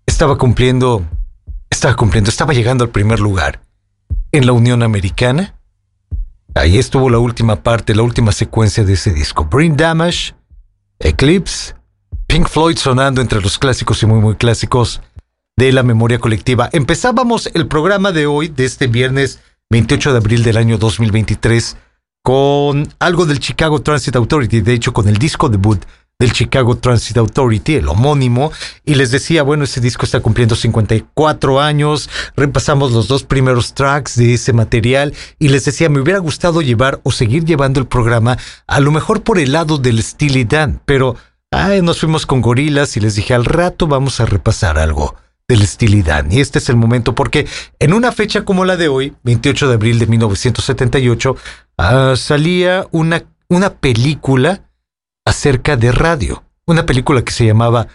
estaba 0.08 0.40
cumpliendo, 0.40 1.06
estaba 1.70 1.96
cumpliendo, 1.96 2.32
estaba 2.32 2.54
llegando 2.54 2.84
al 2.84 2.90
primer 2.90 3.20
lugar 3.20 3.62
en 4.32 4.48
la 4.48 4.54
Unión 4.54 4.82
Americana. 4.82 5.56
Ahí 6.56 6.80
estuvo 6.80 7.12
la 7.12 7.20
última 7.20 7.62
parte, 7.62 7.94
la 7.94 8.02
última 8.02 8.32
secuencia 8.32 8.84
de 8.84 8.94
ese 8.94 9.14
disco. 9.14 9.46
Brain 9.46 9.78
Damage, 9.78 10.34
Eclipse, 10.98 11.76
Pink 12.26 12.48
Floyd 12.48 12.78
sonando 12.78 13.22
entre 13.22 13.40
los 13.40 13.60
clásicos 13.60 14.02
y 14.02 14.08
muy 14.08 14.20
muy 14.20 14.36
clásicos 14.36 15.00
de 15.58 15.72
la 15.72 15.84
memoria 15.84 16.18
colectiva. 16.18 16.70
Empezábamos 16.72 17.52
el 17.54 17.68
programa 17.68 18.12
de 18.12 18.26
hoy, 18.26 18.48
de 18.48 18.66
este 18.66 18.88
viernes 18.88 19.42
28 19.70 20.12
de 20.12 20.18
abril 20.18 20.44
del 20.44 20.58
año 20.58 20.80
2023, 20.80 21.78
con 22.24 22.88
algo 23.00 23.26
del 23.26 23.40
Chicago 23.40 23.82
Transit 23.82 24.16
Authority, 24.16 24.62
de 24.62 24.74
hecho 24.74 24.94
con 24.94 25.10
el 25.10 25.18
disco 25.18 25.50
debut 25.50 25.84
del 26.18 26.32
Chicago 26.32 26.78
Transit 26.78 27.18
Authority, 27.18 27.76
el 27.76 27.90
homónimo, 27.90 28.54
y 28.86 28.96
les 28.96 29.12
decía, 29.12 29.44
bueno, 29.44 29.66
ese 29.66 29.82
disco 29.82 30.06
está 30.06 30.22
cumpliendo 30.22 30.56
54 30.56 31.60
años, 31.60 32.10
repasamos 32.38 32.94
los 32.94 33.10
dos 33.10 33.24
primeros 33.24 33.74
tracks 33.74 34.16
de 34.16 34.36
ese 34.36 34.54
material, 34.54 35.14
y 35.38 35.50
les 35.50 35.66
decía, 35.66 35.90
me 35.90 36.00
hubiera 36.00 36.20
gustado 36.20 36.62
llevar 36.62 37.02
o 37.04 37.12
seguir 37.12 37.44
llevando 37.44 37.82
el 37.82 37.88
programa, 37.88 38.38
a 38.68 38.80
lo 38.80 38.92
mejor 38.92 39.24
por 39.24 39.38
el 39.38 39.52
lado 39.52 39.78
del 39.78 40.02
Steely 40.02 40.46
Dan, 40.46 40.82
pero 40.86 41.18
ay, 41.52 41.82
nos 41.82 42.00
fuimos 42.00 42.26
con 42.26 42.40
gorilas 42.40 42.96
y 42.96 43.02
les 43.02 43.16
dije, 43.16 43.34
al 43.34 43.44
rato 43.44 43.86
vamos 43.86 44.22
a 44.22 44.26
repasar 44.26 44.80
algo 44.80 45.16
del 45.54 45.68
Steely 45.68 46.02
Dan. 46.02 46.32
Y 46.32 46.40
este 46.42 46.58
es 46.60 46.70
el 46.70 46.76
momento 46.76 47.14
porque 47.14 47.48
en 47.80 47.94
una 47.94 48.12
fecha 48.12 48.44
como 48.44 48.66
la 48.66 48.76
de 48.76 48.88
hoy, 48.88 49.14
28 49.24 49.68
de 49.68 49.74
abril 49.76 50.00
de 50.00 50.08
1978, 50.08 51.36
ah, 51.78 52.14
salía 52.18 52.88
una, 52.92 53.24
una 53.50 53.76
película 53.76 54.64
acerca 55.26 55.78
de 55.78 55.92
radio. 55.92 56.44
Una 56.66 56.86
película 56.86 57.24
que 57.24 57.32
se 57.32 57.46
llamaba 57.46 57.88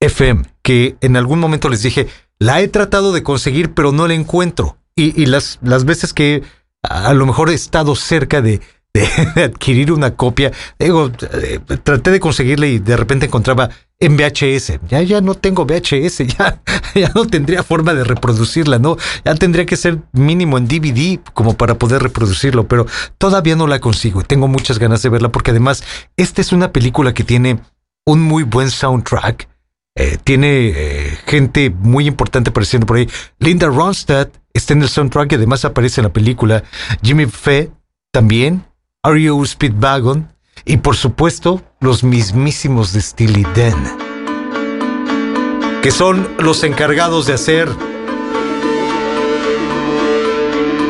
FM, 0.00 0.42
que 0.62 0.96
en 1.00 1.16
algún 1.16 1.38
momento 1.38 1.68
les 1.68 1.82
dije, 1.82 2.08
la 2.38 2.60
he 2.60 2.68
tratado 2.68 3.12
de 3.12 3.22
conseguir, 3.22 3.74
pero 3.74 3.92
no 3.92 4.08
la 4.08 4.14
encuentro. 4.14 4.78
Y, 4.96 5.26
las, 5.26 5.58
las 5.62 5.84
veces 5.84 6.12
que 6.12 6.42
a 6.82 7.14
lo 7.14 7.26
mejor 7.26 7.50
he 7.50 7.54
estado 7.54 7.94
cerca 7.96 8.40
de, 8.42 8.60
de, 8.92 9.08
de 9.36 9.44
adquirir 9.44 9.92
una 9.92 10.16
copia, 10.16 10.52
digo, 10.78 11.12
eh, 11.32 11.60
traté 11.82 12.10
de 12.10 12.20
conseguirla 12.20 12.66
y 12.66 12.78
de 12.80 12.96
repente 12.96 13.26
encontraba 13.26 13.70
en 14.00 14.16
VHS. 14.16 14.80
Ya, 14.88 15.02
ya 15.02 15.20
no 15.20 15.34
tengo 15.34 15.64
VHS, 15.64 16.26
ya, 16.38 16.60
ya 16.94 17.10
no 17.14 17.26
tendría 17.26 17.62
forma 17.62 17.94
de 17.94 18.04
reproducirla, 18.04 18.78
¿no? 18.78 18.96
Ya 19.24 19.34
tendría 19.34 19.66
que 19.66 19.76
ser 19.76 19.98
mínimo 20.12 20.58
en 20.58 20.68
DVD 20.68 21.18
como 21.32 21.56
para 21.56 21.78
poder 21.78 22.02
reproducirlo, 22.02 22.66
pero 22.68 22.86
todavía 23.18 23.56
no 23.56 23.66
la 23.66 23.80
consigo 23.80 24.20
y 24.20 24.24
tengo 24.24 24.48
muchas 24.48 24.78
ganas 24.78 25.02
de 25.02 25.08
verla 25.08 25.30
porque 25.30 25.50
además 25.50 25.84
esta 26.16 26.40
es 26.40 26.52
una 26.52 26.72
película 26.72 27.14
que 27.14 27.24
tiene 27.24 27.60
un 28.06 28.20
muy 28.20 28.42
buen 28.42 28.70
soundtrack. 28.70 29.48
Eh, 29.96 30.18
tiene 30.24 30.72
eh, 30.74 31.18
gente 31.26 31.70
muy 31.70 32.06
importante 32.08 32.50
apareciendo 32.50 32.86
por 32.86 32.96
ahí. 32.96 33.08
Linda 33.38 33.68
Ronstadt 33.68 34.36
está 34.52 34.72
en 34.72 34.82
el 34.82 34.88
soundtrack 34.88 35.32
y 35.32 35.34
además 35.36 35.64
aparece 35.64 36.00
en 36.00 36.06
la 36.06 36.12
película. 36.12 36.64
Jimmy 37.02 37.26
Fe 37.26 37.70
también. 38.12 38.64
R.E.O. 39.04 39.44
Speedwagon. 39.44 40.32
Y 40.64 40.78
por 40.78 40.96
supuesto, 40.96 41.62
los 41.84 42.02
mismísimos 42.02 42.94
de 42.94 43.02
Steely 43.02 43.46
Dan. 43.54 43.96
Que 45.82 45.90
son 45.90 46.26
los 46.38 46.64
encargados 46.64 47.26
de 47.26 47.34
hacer 47.34 47.68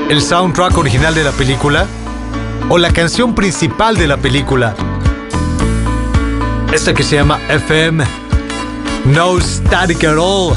el 0.08 0.22
soundtrack 0.22 0.78
original 0.78 1.12
de 1.12 1.24
la 1.24 1.32
película 1.32 1.86
o 2.68 2.78
la 2.78 2.92
canción 2.92 3.34
principal 3.34 3.96
de 3.96 4.06
la 4.06 4.18
película. 4.18 4.76
Esta 6.72 6.94
que 6.94 7.02
se 7.02 7.16
llama 7.16 7.40
FM 7.48 8.04
No 9.06 9.40
Static 9.40 10.04
at 10.04 10.16
All. 10.16 10.56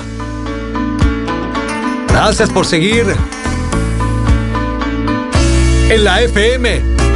Gracias 2.10 2.52
por 2.52 2.68
seguir 2.68 3.08
en 5.90 6.04
la 6.04 6.22
FM. 6.22 7.07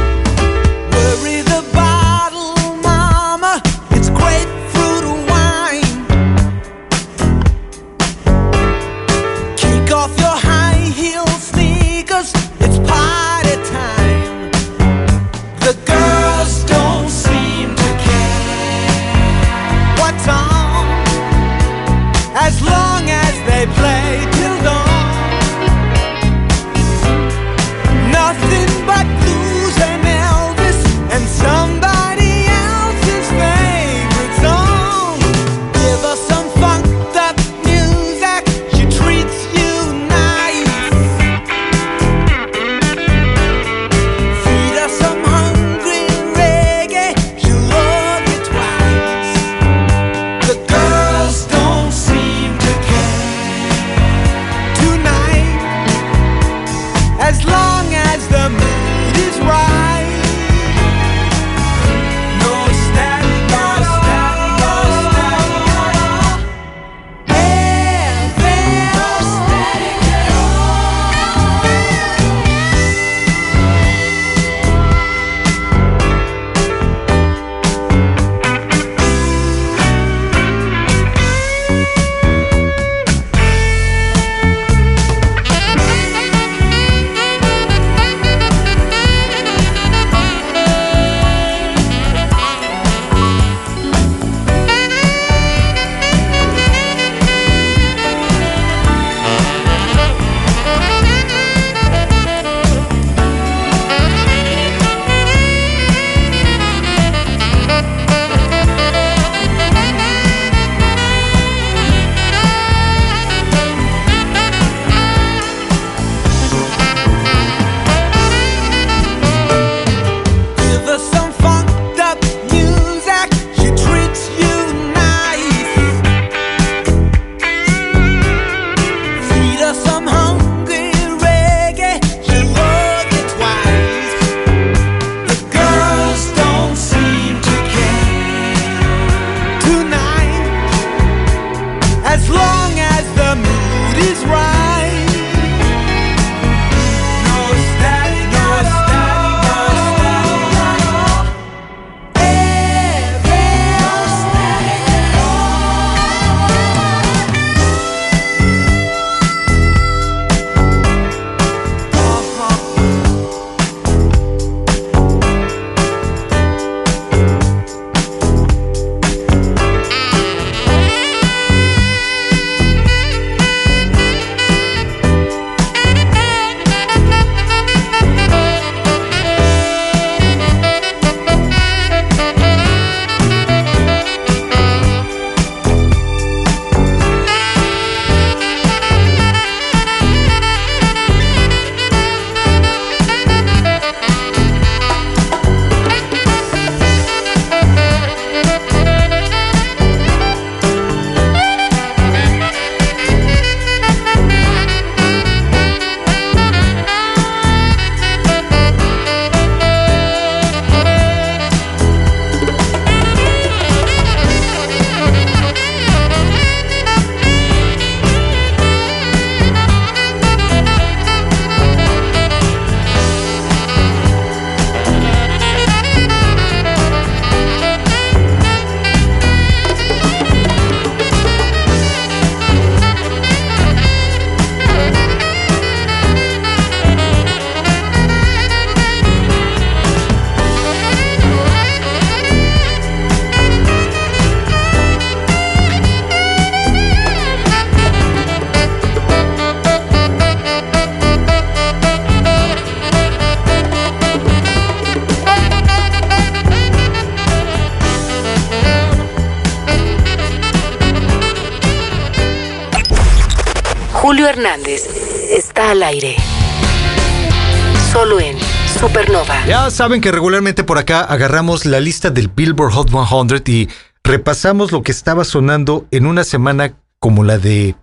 Ya 269.52 269.68
saben 269.68 270.00
que 270.00 270.10
regularmente 270.10 270.64
por 270.64 270.78
acá 270.78 271.02
agarramos 271.02 271.66
la 271.66 271.78
lista 271.78 272.08
del 272.08 272.28
Billboard 272.28 272.72
Hot 272.72 272.88
100 272.88 273.42
y 273.54 273.68
repasamos 274.02 274.72
lo 274.72 274.82
que 274.82 274.92
estaba 274.92 275.24
sonando 275.24 275.86
en 275.90 276.06
una 276.06 276.24
semana 276.24 276.78
como 276.98 277.22
la 277.22 277.36
de 277.36 277.76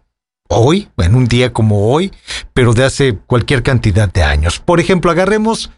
hoy, 0.48 0.90
en 0.98 1.14
un 1.14 1.28
día 1.28 1.54
como 1.54 1.94
hoy, 1.94 2.12
pero 2.56 2.74
de 2.74 2.86
hace 2.86 3.16
cualquier 3.16 3.62
cantidad 3.62 4.12
de 4.12 4.24
años. 4.24 4.60
Por 4.60 4.80
ejemplo, 4.80 5.12
agarremos 5.12 5.70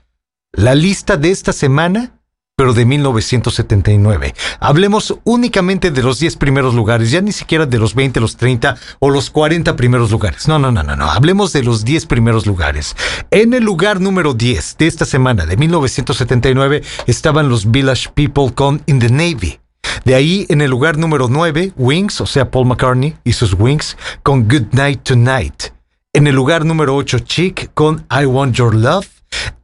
la 0.54 0.76
lista 0.76 1.18
de 1.18 1.30
esta 1.30 1.52
semana, 1.52 2.21
pero 2.62 2.76
de 2.76 2.86
1979. 2.86 4.36
Hablemos 4.60 5.18
únicamente 5.24 5.90
de 5.90 6.04
los 6.04 6.20
10 6.20 6.36
primeros 6.36 6.76
lugares, 6.76 7.10
ya 7.10 7.20
ni 7.20 7.32
siquiera 7.32 7.66
de 7.66 7.80
los 7.80 7.96
20, 7.96 8.20
los 8.20 8.38
30 8.38 8.78
o 9.00 9.10
los 9.10 9.32
40 9.32 9.76
primeros 9.76 10.12
lugares. 10.12 10.48
No, 10.48 10.60
no, 10.60 10.72
no, 10.72 10.84
no, 10.84 10.96
no. 10.96 11.10
Hablemos 11.10 11.54
de 11.54 11.64
los 11.64 11.84
10 11.84 12.06
primeros 12.06 12.46
lugares. 12.46 12.96
En 13.32 13.56
el 13.56 13.64
lugar 13.64 14.00
número 14.00 14.36
10 14.36 14.78
de 14.78 14.86
esta 14.86 15.06
semana 15.06 15.48
de 15.48 15.58
1979 15.58 16.84
estaban 17.08 17.50
los 17.50 17.72
Village 17.72 18.10
People 18.14 18.54
con 18.54 18.84
In 18.86 19.00
the 19.00 19.10
Navy. 19.10 19.60
De 20.06 20.14
ahí, 20.14 20.46
en 20.48 20.62
el 20.62 20.70
lugar 20.70 21.00
número 21.00 21.30
9, 21.30 21.74
Wings, 21.78 22.22
o 22.22 22.28
sea, 22.28 22.52
Paul 22.52 22.68
McCartney 22.68 23.16
y 23.24 23.34
sus 23.34 23.56
Wings, 23.58 23.98
con 24.22 24.48
Good 24.48 24.68
Night 24.74 25.02
Tonight. 25.02 25.74
En 26.14 26.28
el 26.28 26.36
lugar 26.36 26.64
número 26.64 26.96
8, 26.96 27.18
Chick, 27.22 27.72
con 27.74 28.06
I 28.12 28.26
Want 28.26 28.54
Your 28.54 28.76
Love. 28.76 29.08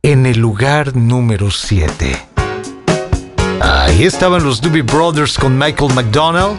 En 0.02 0.26
el 0.26 0.40
lugar 0.40 0.96
número 0.96 1.52
7. 1.52 2.27
Ahí 3.62 4.04
estaban 4.04 4.44
los 4.44 4.62
Doobie 4.62 4.82
Brothers 4.84 5.38
con 5.38 5.58
Michael 5.58 5.94
McDonald. 5.94 6.58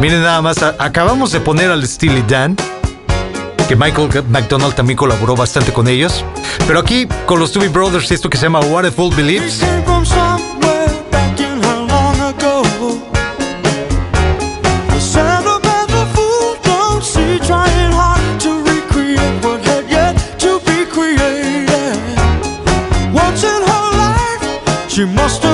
Miren 0.00 0.22
nada 0.22 0.42
más, 0.42 0.62
acabamos 0.62 1.32
de 1.32 1.40
poner 1.40 1.70
al 1.70 1.86
Steely 1.86 2.22
Dan, 2.28 2.56
que 3.68 3.76
Michael 3.76 4.08
McDonald 4.28 4.74
también 4.74 4.96
colaboró 4.96 5.34
bastante 5.34 5.72
con 5.72 5.88
ellos. 5.88 6.24
Pero 6.66 6.80
aquí, 6.80 7.06
con 7.26 7.38
los 7.38 7.52
Doobie 7.52 7.68
Brothers, 7.68 8.10
esto 8.10 8.28
que 8.28 8.36
se 8.36 8.44
llama 8.44 8.60
What 8.60 8.86
a 8.86 8.90
Fool 8.90 9.14
Believes. 9.14 9.60
She 24.94 25.04
must 25.04 25.42
have 25.42 25.53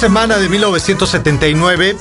semana 0.00 0.38
de 0.38 0.48
1979, 0.48 1.94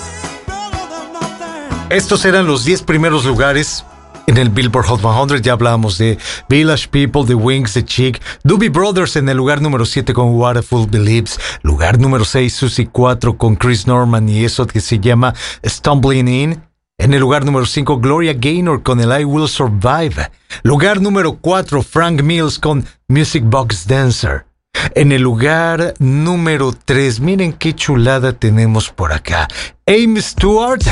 estos 1.89 2.24
eran 2.24 2.47
los 2.47 2.64
10 2.64 2.84
primeros 2.84 3.26
lugares 3.26 3.84
en 4.26 4.38
el 4.38 4.50
Billboard 4.50 4.86
Hot 4.86 5.02
100. 5.02 5.41
Ya 5.41 5.52
hablábamos 5.52 5.97
de 5.97 6.18
Village 6.47 6.88
People, 6.88 7.26
The 7.26 7.34
Wings, 7.34 7.74
The 7.74 7.84
Chick, 7.84 8.22
Doobie 8.45 8.70
Brothers 8.70 9.18
en 9.18 9.28
el 9.28 9.36
lugar 9.36 9.62
número 9.62 9.86
7 9.86 10.14
con 10.14 10.32
Fool 10.64 10.88
Believes, 10.89 11.38
lugar 11.62 12.00
número 12.00 12.24
6 12.24 12.54
Susie 12.54 12.88
4 12.89 13.38
con 13.38 13.58
Chris 13.58 13.86
Norman 13.86 14.30
y 14.30 14.45
eso 14.45 14.66
que 14.66 14.80
se 14.80 15.00
llama 15.00 15.34
Stumbling 15.66 16.30
In. 16.30 16.64
En 16.97 17.14
el 17.14 17.20
lugar 17.20 17.43
número 17.43 17.66
5, 17.66 18.00
Gloria 18.00 18.34
Gaynor 18.34 18.82
con 18.82 19.02
el 19.02 19.22
I 19.22 19.26
Will 19.26 19.50
Survive. 19.50 20.32
Lugar 20.64 21.02
número 21.02 21.34
4, 21.36 21.84
Frank 21.84 22.22
Mills 22.22 22.60
con 22.60 22.86
Music 23.10 23.43
Box 23.45 23.86
Dancer. 23.86 24.49
En 24.96 25.12
el 25.12 25.22
lugar 25.22 25.94
número 26.00 26.74
3, 26.74 27.20
miren 27.20 27.54
qué 27.54 27.76
chulada 27.76 28.34
tenemos 28.34 28.90
por 28.90 29.14
acá. 29.14 29.48
Aim 29.86 30.20
Stewart. 30.22 30.84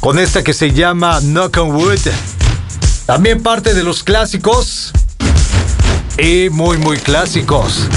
Con 0.00 0.18
esta 0.18 0.44
que 0.44 0.52
se 0.52 0.72
llama 0.72 1.20
Knock 1.20 1.56
on 1.58 1.74
Wood. 1.74 2.00
También 3.06 3.42
parte 3.42 3.74
de 3.74 3.82
los 3.82 4.02
clásicos. 4.02 4.92
Y 6.18 6.48
muy, 6.50 6.78
muy 6.78 6.96
clásicos. 6.98 7.88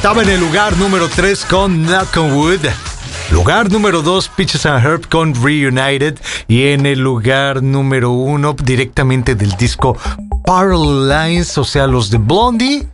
Estaba 0.00 0.22
en 0.22 0.30
el 0.30 0.40
lugar 0.40 0.74
número 0.78 1.10
3 1.10 1.44
con 1.44 1.84
Knock 1.84 2.16
Wood. 2.16 2.60
Lugar 3.32 3.70
número 3.70 4.00
2, 4.00 4.28
pitches 4.28 4.64
and 4.64 4.82
Herb 4.82 5.06
con 5.10 5.34
Reunited. 5.34 6.18
Y 6.48 6.68
en 6.68 6.86
el 6.86 7.00
lugar 7.00 7.62
número 7.62 8.10
1, 8.10 8.56
directamente 8.64 9.34
del 9.34 9.50
disco 9.58 9.98
Parallel 10.46 11.06
Lines, 11.06 11.58
o 11.58 11.64
sea, 11.64 11.86
los 11.86 12.08
de 12.08 12.16
Blondie. 12.16 12.88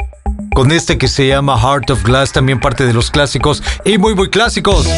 Con 0.52 0.72
este 0.72 0.98
que 0.98 1.06
se 1.06 1.28
llama 1.28 1.56
Heart 1.56 1.90
of 1.90 2.02
Glass, 2.02 2.32
también 2.32 2.58
parte 2.58 2.84
de 2.84 2.92
los 2.92 3.12
clásicos 3.12 3.62
y 3.84 3.98
muy, 3.98 4.16
muy 4.16 4.28
clásicos. 4.28 4.88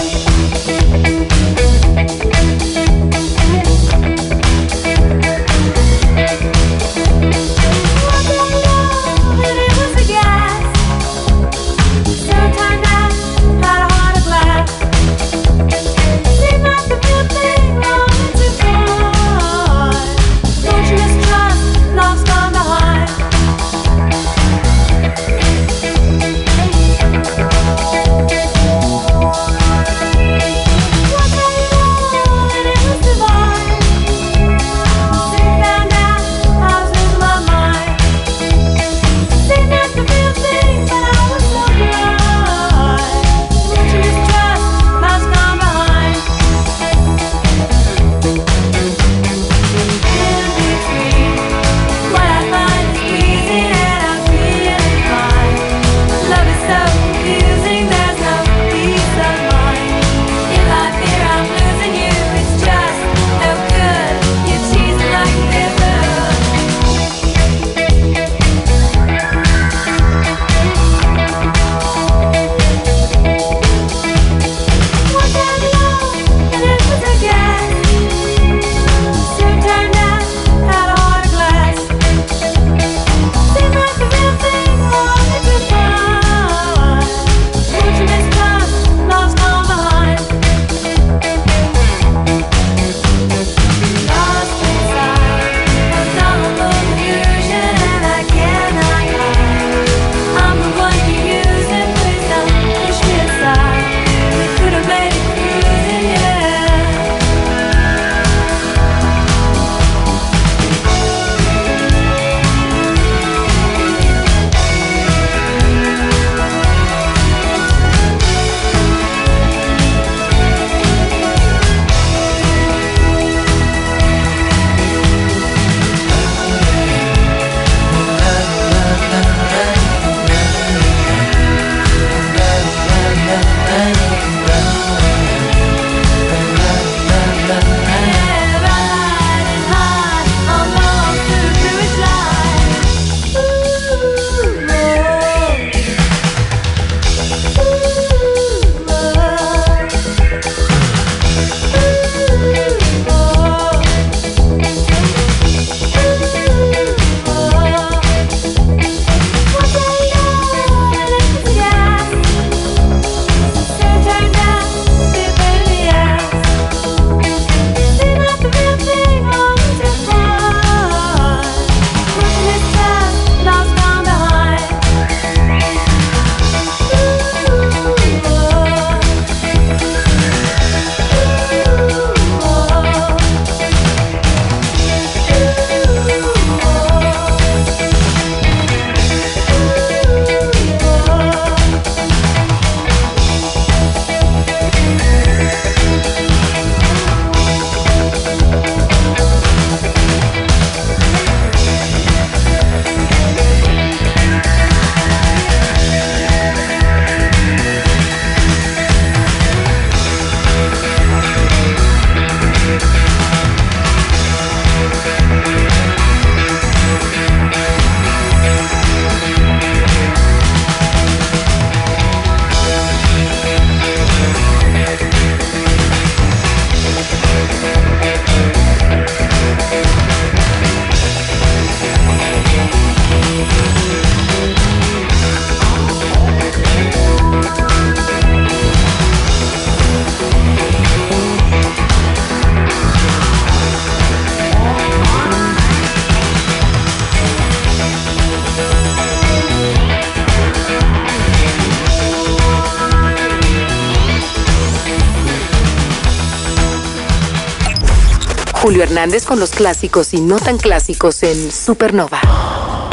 Hernández 258.99 259.27
con 259.27 259.39
los 259.39 259.51
clásicos 259.51 260.13
y 260.13 260.21
no 260.21 260.41
tan 260.41 260.59
clásicos 260.59 261.23
en 261.23 261.53
Supernova. 261.53 262.21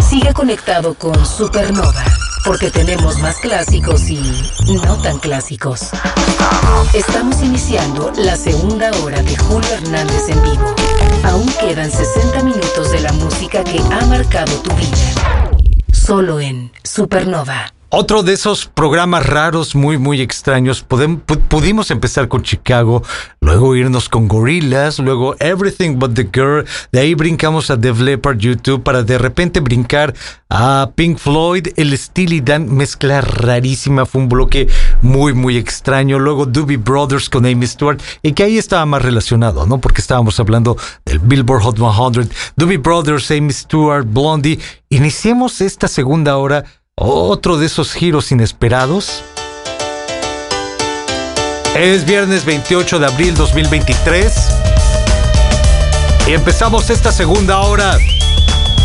Sigue 0.07 0.33
conectado 0.33 0.93
con 0.93 1.25
Supernova, 1.25 2.03
porque 2.45 2.69
tenemos 2.69 3.17
más 3.21 3.37
clásicos 3.37 4.07
y 4.11 4.21
no 4.85 4.97
tan 5.01 5.17
clásicos. 5.17 5.89
Estamos 6.93 7.41
iniciando 7.41 8.11
la 8.17 8.35
segunda 8.37 8.91
hora 9.03 9.23
de 9.23 9.35
Julio 9.35 9.67
Hernández 9.73 10.29
en 10.29 10.43
vivo. 10.43 10.75
Aún 11.23 11.47
quedan 11.59 11.89
60 11.89 12.43
minutos 12.43 12.91
de 12.91 12.99
la 12.99 13.11
música 13.13 13.63
que 13.63 13.79
ha 13.91 14.05
marcado 14.05 14.53
tu 14.61 14.69
vida. 14.75 14.97
Solo 15.91 16.39
en 16.39 16.71
Supernova. 16.83 17.71
Otro 17.89 18.23
de 18.23 18.33
esos 18.33 18.65
programas 18.65 19.25
raros, 19.25 19.73
muy, 19.73 19.97
muy 19.97 20.19
extraños. 20.19 20.85
Podem- 20.85 21.23
pu- 21.25 21.39
pudimos 21.39 21.91
empezar 21.91 22.27
con 22.27 22.43
Chicago, 22.43 23.03
luego 23.55 23.73
irnos 23.73 24.09
con 24.09 24.27
Gorillaz, 24.27 24.99
luego 24.99 25.33
Everything 25.39 25.97
But 25.97 26.13
the 26.13 26.29
Girl. 26.33 26.65
De 26.91 26.99
ahí 26.99 27.15
brincamos 27.15 27.69
a 27.69 27.77
Def 27.77 28.01
Leppard, 28.01 28.37
YouTube, 28.37 28.83
para 28.83 29.01
de 29.01 29.17
repente 29.17 29.61
brincar 29.61 30.13
a 30.49 30.91
Pink 30.93 31.17
Floyd, 31.17 31.69
el 31.77 31.97
Steely 31.97 32.41
Dan, 32.41 32.75
mezcla 32.75 33.21
rarísima. 33.21 34.05
Fue 34.05 34.19
un 34.19 34.27
bloque 34.27 34.67
muy, 35.01 35.33
muy 35.33 35.55
extraño. 35.55 36.19
Luego 36.19 36.45
Doobie 36.45 36.75
Brothers 36.75 37.29
con 37.29 37.45
Amy 37.45 37.65
Stewart, 37.65 38.01
y 38.21 38.33
que 38.33 38.43
ahí 38.43 38.57
estaba 38.57 38.85
más 38.85 39.01
relacionado, 39.01 39.65
¿no? 39.65 39.79
Porque 39.79 40.01
estábamos 40.01 40.37
hablando 40.41 40.75
del 41.05 41.19
Billboard 41.19 41.61
Hot 41.61 41.77
100. 41.77 42.29
Doobie 42.57 42.77
Brothers, 42.77 43.31
Amy 43.31 43.53
Stewart, 43.53 44.05
Blondie. 44.05 44.59
Iniciemos 44.89 45.61
esta 45.61 45.87
segunda 45.87 46.35
hora 46.35 46.65
otro 46.95 47.57
de 47.57 47.67
esos 47.67 47.93
giros 47.93 48.33
inesperados. 48.33 49.23
Es 51.75 52.05
viernes 52.05 52.45
28 52.45 52.99
de 52.99 53.05
abril 53.05 53.35
2023. 53.35 54.33
Y 56.25 56.31
empezamos 56.31 56.89
esta 56.89 57.11
segunda 57.11 57.59
hora 57.59 57.97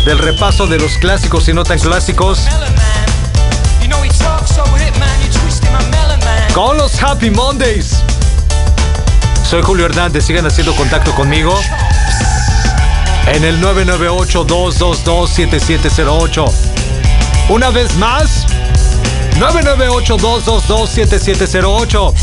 del 0.05 0.19
repaso 0.19 0.67
de 0.67 0.77
los 0.77 0.97
clásicos 0.97 1.47
y 1.47 1.53
no 1.53 1.63
tan 1.63 1.79
clásicos 1.79 2.41
con 6.53 6.77
los 6.77 7.01
Happy 7.01 7.31
Mondays. 7.31 8.03
Soy 9.49 9.61
Julio 9.61 9.85
Hernández, 9.85 10.25
sigan 10.25 10.45
haciendo 10.45 10.75
contacto 10.75 11.15
conmigo 11.15 11.57
en 13.27 13.45
el 13.45 13.61
998-222-7708. 13.61 16.51
Una 17.47 17.69
vez 17.69 17.95
más, 17.95 18.45
998-222-7708. 19.39 22.13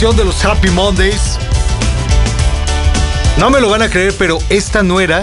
De 0.00 0.24
los 0.24 0.42
Happy 0.46 0.70
Mondays. 0.70 1.36
No 3.38 3.50
me 3.50 3.60
lo 3.60 3.68
van 3.68 3.82
a 3.82 3.90
creer, 3.90 4.14
pero 4.18 4.38
esta 4.48 4.82
no 4.82 4.98
era 4.98 5.22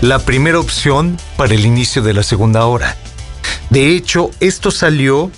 la 0.00 0.18
primera 0.18 0.58
opción 0.58 1.16
para 1.36 1.54
el 1.54 1.64
inicio 1.64 2.02
de 2.02 2.12
la 2.12 2.24
segunda 2.24 2.66
hora. 2.66 2.96
De 3.70 3.94
hecho, 3.94 4.32
esto 4.40 4.72
salió 4.72 5.30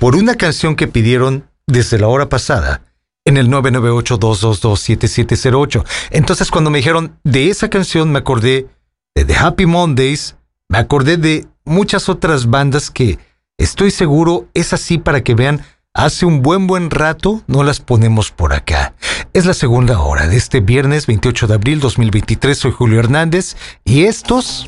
por 0.00 0.16
una 0.16 0.34
canción 0.34 0.76
que 0.76 0.86
pidieron 0.86 1.48
desde 1.66 1.98
la 1.98 2.08
hora 2.08 2.28
pasada 2.28 2.82
en 3.24 3.38
el 3.38 3.48
998-222-7708. 3.48 5.82
Entonces, 6.10 6.50
cuando 6.50 6.68
me 6.68 6.76
dijeron 6.78 7.18
de 7.24 7.48
esa 7.48 7.70
canción, 7.70 8.12
me 8.12 8.18
acordé 8.18 8.66
de 9.14 9.24
The 9.24 9.34
Happy 9.34 9.64
Mondays, 9.64 10.36
me 10.68 10.76
acordé 10.76 11.16
de 11.16 11.46
muchas 11.64 12.10
otras 12.10 12.50
bandas 12.50 12.90
que 12.90 13.18
estoy 13.56 13.90
seguro 13.90 14.46
es 14.52 14.74
así 14.74 14.98
para 14.98 15.24
que 15.24 15.34
vean, 15.34 15.64
hace 15.96 16.26
un 16.26 16.42
buen 16.42 16.66
buen 16.66 16.90
rato 16.90 17.42
no 17.46 17.62
las 17.62 17.78
ponemos 17.78 18.32
por 18.32 18.52
acá. 18.52 18.94
Es 19.32 19.46
la 19.46 19.54
segunda 19.54 20.00
hora 20.00 20.26
de 20.26 20.36
este 20.36 20.60
viernes 20.60 21.06
28 21.06 21.46
de 21.46 21.54
abril 21.54 21.78
2023, 21.78 22.58
soy 22.58 22.72
Julio 22.72 22.98
Hernández 22.98 23.56
y 23.84 24.04
estos... 24.04 24.66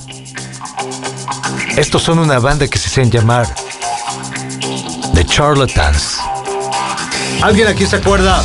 Estos 1.77 2.03
son 2.03 2.21
una 2.21 2.39
banda 2.39 2.69
que 2.69 2.79
se 2.79 2.89
hacen 2.89 3.11
llamar 3.11 3.47
The 5.15 5.25
Charlatans. 5.25 6.19
¿Alguien 7.43 7.67
aquí 7.67 7.85
se 7.87 7.97
acuerda 7.97 8.41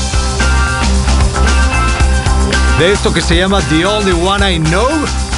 de 2.80 2.92
esto 2.92 3.14
que 3.14 3.22
se 3.22 3.38
llama 3.38 3.62
The 3.70 3.86
Only 3.86 4.12
One 4.12 4.54
I 4.56 4.60
Know? 4.60 5.31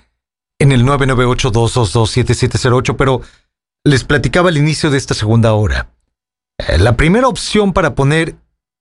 en 0.58 0.70
el 0.72 0.84
998-222-7708, 0.84 2.96
pero 2.96 3.22
les 3.84 4.02
platicaba 4.04 4.50
al 4.50 4.58
inicio 4.58 4.90
de 4.90 4.98
esta 4.98 5.14
segunda 5.14 5.54
hora. 5.54 5.88
Eh, 6.58 6.76
la 6.78 6.96
primera 6.96 7.28
opción 7.28 7.72
para 7.72 7.94
poner 7.94 8.34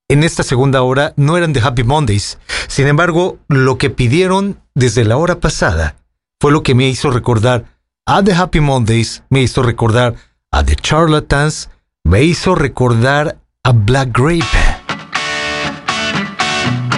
en 0.10 0.24
esta 0.24 0.42
segunda 0.44 0.82
hora 0.82 1.14
no 1.16 1.38
eran 1.38 1.54
de 1.54 1.62
Happy 1.62 1.84
Mondays. 1.84 2.40
Sin 2.68 2.88
embargo, 2.88 3.38
lo 3.48 3.78
que 3.78 3.90
pidieron 3.90 4.60
desde 4.76 5.06
la 5.06 5.16
hora 5.18 5.40
pasada 5.40 5.96
fue 6.42 6.52
lo 6.52 6.62
que 6.62 6.76
me 6.76 6.90
hizo 6.90 7.10
recordar 7.10 7.64
ah, 8.06 8.18
a 8.18 8.24
The 8.24 8.34
Happy 8.34 8.60
Mondays, 8.60 9.24
me 9.30 9.42
hizo 9.42 9.64
recordar 9.64 10.16
a 10.54 10.64
The 10.64 10.76
Charlatans 10.76 11.70
me 12.04 12.22
hizo 12.22 12.54
recordar 12.54 13.38
a 13.64 13.72
Black 13.72 14.10
Grape. 14.14 14.46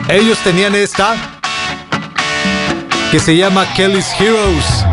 Ellos 0.10 0.38
tenían 0.40 0.76
esta 0.76 1.16
que 3.12 3.20
se 3.20 3.38
llama 3.38 3.66
Kelly's 3.74 4.12
Heroes. 4.20 4.86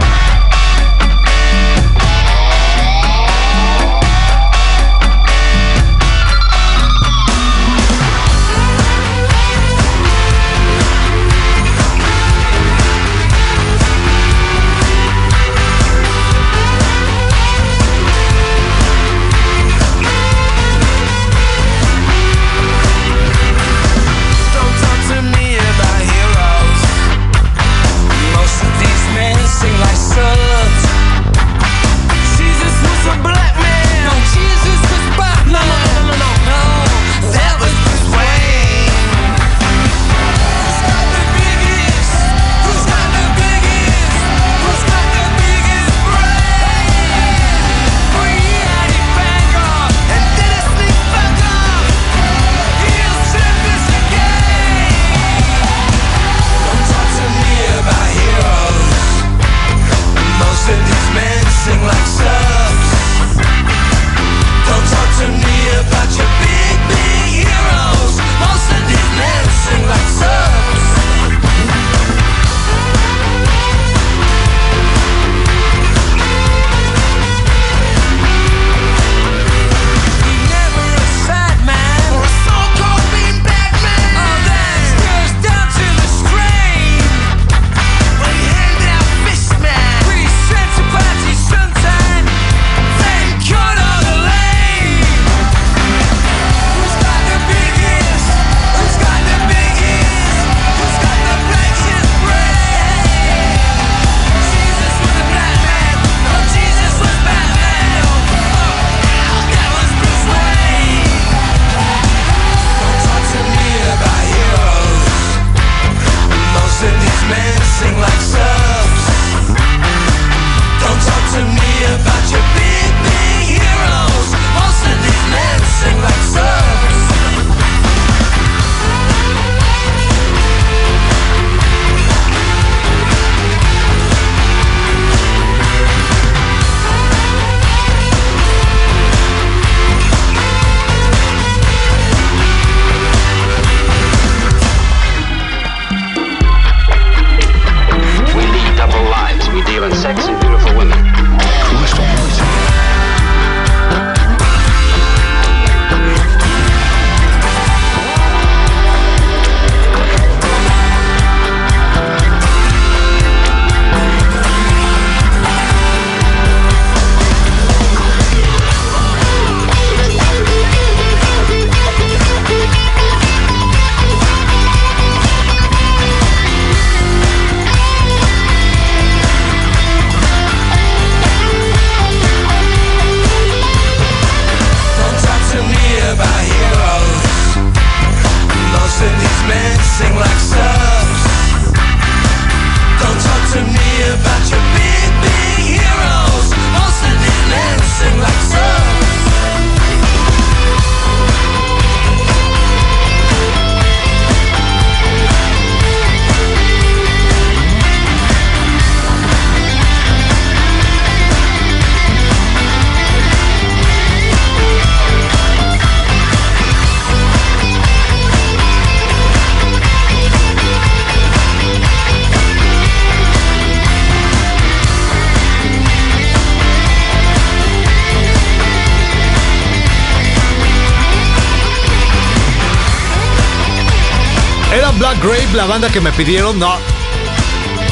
Black 235.12 235.24
Grape, 235.24 235.56
la 235.56 235.66
banda 235.66 235.90
que 235.90 236.00
me 236.00 236.10
pidieron, 236.12 236.58
no. 236.58 236.74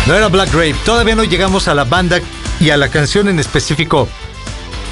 No 0.06 0.14
era 0.14 0.28
Black 0.28 0.50
Grape. 0.52 0.76
Todavía 0.86 1.14
no 1.14 1.22
llegamos 1.22 1.68
a 1.68 1.74
la 1.74 1.84
banda 1.84 2.18
y 2.58 2.70
a 2.70 2.78
la 2.78 2.88
canción 2.88 3.28
en 3.28 3.38
específico 3.38 4.08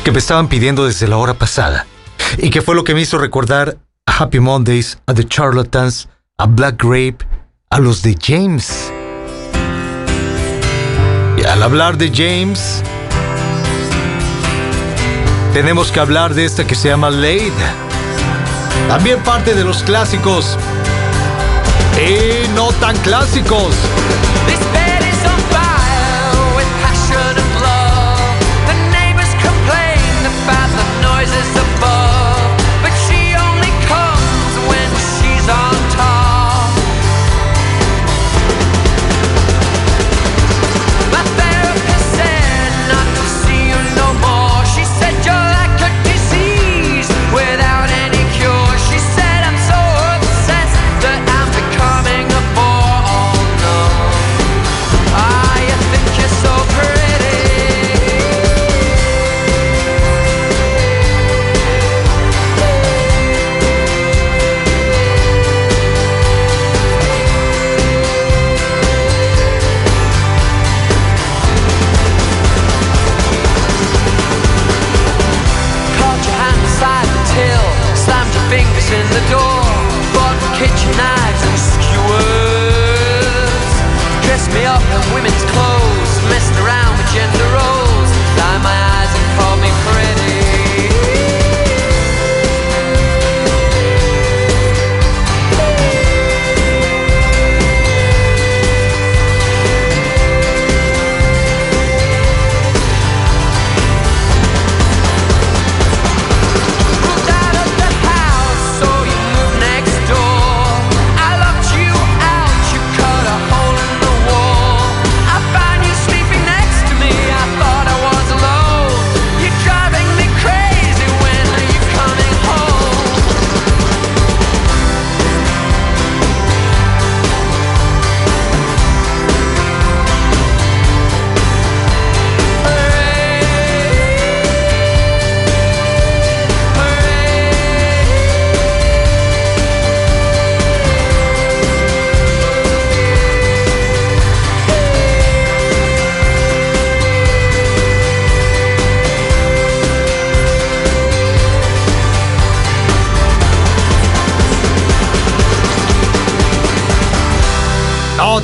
que 0.05 0.13
me 0.13 0.19
estaban 0.19 0.47
pidiendo 0.47 0.85
desde 0.85 1.09
la 1.09 1.17
hora 1.17 1.33
pasada. 1.33 1.87
Y 2.37 2.51
que 2.51 2.61
fue 2.61 2.75
lo 2.75 2.85
que 2.85 2.93
me 2.93 3.01
hizo 3.01 3.17
recordar 3.17 3.79
a 4.05 4.13
Happy 4.13 4.41
Mondays, 4.41 4.99
a 5.07 5.15
The 5.15 5.27
Charlatans, 5.27 6.11
a 6.37 6.45
Black 6.45 6.83
Grape, 6.83 7.27
a 7.71 7.79
los 7.79 8.03
de 8.03 8.15
James. 8.21 8.93
Y 11.39 11.45
al 11.45 11.63
hablar 11.63 11.97
de 11.97 12.11
James, 12.15 12.83
tenemos 15.55 15.91
que 15.91 16.01
hablar 16.01 16.35
de 16.35 16.45
esta 16.45 16.67
que 16.67 16.75
se 16.75 16.89
llama 16.89 17.09
Lade. 17.09 17.53
También 18.89 19.19
parte 19.23 19.55
de 19.55 19.65
los 19.65 19.83
clásicos 19.83 20.59
y 21.99 22.49
no 22.55 22.73
tan 22.73 22.97
clásicos. 22.99 23.75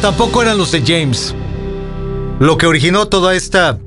Tampoco 0.05 0.43
eran 0.43 0.59
los 0.59 0.71
de 0.71 0.83
James. 0.83 1.35
Lo 2.39 2.59
que 2.59 2.67
originó 2.67 3.07
toda 3.07 3.35
esta. 3.35 3.79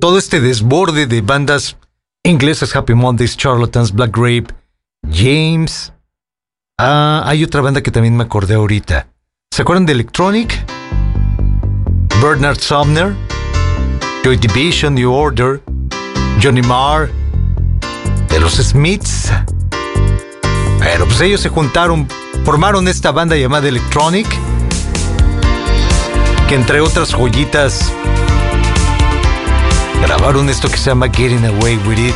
todo 0.00 0.18
este 0.18 0.40
desborde 0.40 1.06
de 1.06 1.20
bandas 1.20 1.76
inglesas, 2.24 2.74
Happy 2.74 2.92
Mondays, 2.92 3.36
Charlatans, 3.36 3.92
Black 3.92 4.10
Grape, 4.10 4.52
James. 5.08 5.92
Ah, 6.76 7.22
hay 7.24 7.44
otra 7.44 7.60
banda 7.60 7.84
que 7.84 7.92
también 7.92 8.16
me 8.16 8.24
acordé 8.24 8.54
ahorita. 8.54 9.06
¿Se 9.54 9.62
acuerdan 9.62 9.86
de 9.86 9.92
Electronic? 9.92 10.66
Bernard 12.20 12.58
Sumner, 12.58 13.14
Joy 14.24 14.38
Division, 14.38 14.96
New 14.96 15.12
Order, 15.12 15.62
Johnny 16.42 16.62
Marr, 16.62 17.08
de 18.28 18.40
los 18.40 18.54
Smiths. 18.54 19.30
Pero 20.80 21.04
pues 21.04 21.20
ellos 21.20 21.40
se 21.40 21.48
juntaron, 21.48 22.08
formaron 22.44 22.88
esta 22.88 23.12
banda 23.12 23.36
llamada 23.36 23.68
Electronic, 23.68 24.26
que 26.52 26.56
entre 26.56 26.82
otras 26.82 27.14
joyitas 27.14 27.90
grabaron 30.02 30.50
esto 30.50 30.68
que 30.68 30.76
se 30.76 30.90
llama 30.90 31.06
Getting 31.06 31.46
Away 31.46 31.78
With 31.86 31.98
It. 31.98 32.14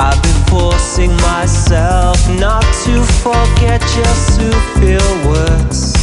I've 0.00 0.22
been 0.22 0.44
forcing 0.46 1.12
myself 1.16 2.28
not 2.40 2.64
to 2.84 3.04
forget 3.22 3.80
just 3.80 4.40
to 4.40 4.50
feel 4.80 5.28
words. 5.28 5.97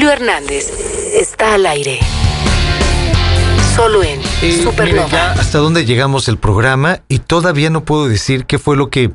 Julio 0.00 0.14
Hernández 0.14 0.72
está 1.12 1.52
al 1.52 1.66
aire. 1.66 2.00
Solo 3.76 4.02
en 4.02 4.18
Eh, 4.40 4.62
Supernova. 4.64 5.32
hasta 5.32 5.58
dónde 5.58 5.84
llegamos 5.84 6.26
el 6.28 6.38
programa 6.38 7.02
y 7.06 7.18
todavía 7.18 7.68
no 7.68 7.84
puedo 7.84 8.08
decir 8.08 8.46
qué 8.46 8.58
fue 8.58 8.78
lo 8.78 8.88
que 8.88 9.10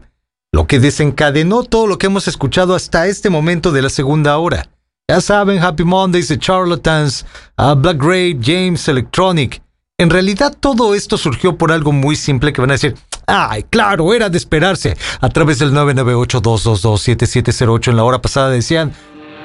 lo 0.53 0.67
que 0.67 0.79
desencadenó 0.79 1.63
todo 1.63 1.87
lo 1.87 1.97
que 1.97 2.05
hemos 2.05 2.27
escuchado 2.27 2.75
hasta 2.75 3.07
este 3.07 3.31
momento 3.31 3.71
de 3.71 3.81
la 3.81 3.89
segunda 3.89 4.37
hora. 4.37 4.69
Ya 5.09 5.21
saben, 5.21 5.57
Happy 5.57 5.83
Mondays, 5.83 6.27
The 6.27 6.37
Charlatans, 6.37 7.25
uh, 7.57 7.73
Black 7.73 7.97
Grape, 7.97 8.37
James 8.39 8.87
Electronic. 8.87 9.63
En 9.97 10.11
realidad 10.11 10.55
todo 10.59 10.93
esto 10.93 11.17
surgió 11.17 11.57
por 11.57 11.71
algo 11.71 11.93
muy 11.93 12.15
simple 12.15 12.53
que 12.53 12.61
van 12.61 12.69
a 12.69 12.73
decir, 12.75 12.93
ay, 13.25 13.63
claro, 13.63 14.13
era 14.13 14.29
de 14.29 14.37
esperarse. 14.37 14.95
A 15.19 15.29
través 15.29 15.57
del 15.57 15.71
998-222-7708 15.73 17.87
en 17.87 17.95
la 17.95 18.03
hora 18.03 18.21
pasada 18.21 18.51
decían, 18.51 18.93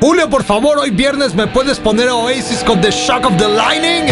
Julio, 0.01 0.31
por 0.31 0.45
favor, 0.45 0.79
hoy 0.79 0.91
viernes 0.91 1.35
me 1.35 1.47
puedes 1.47 1.79
poner 1.79 2.09
a 2.09 2.15
Oasis 2.15 2.65
con 2.65 2.81
The 2.81 2.91
Shock 2.91 3.27
of 3.27 3.37
the 3.37 3.49
Lightning. 3.49 4.11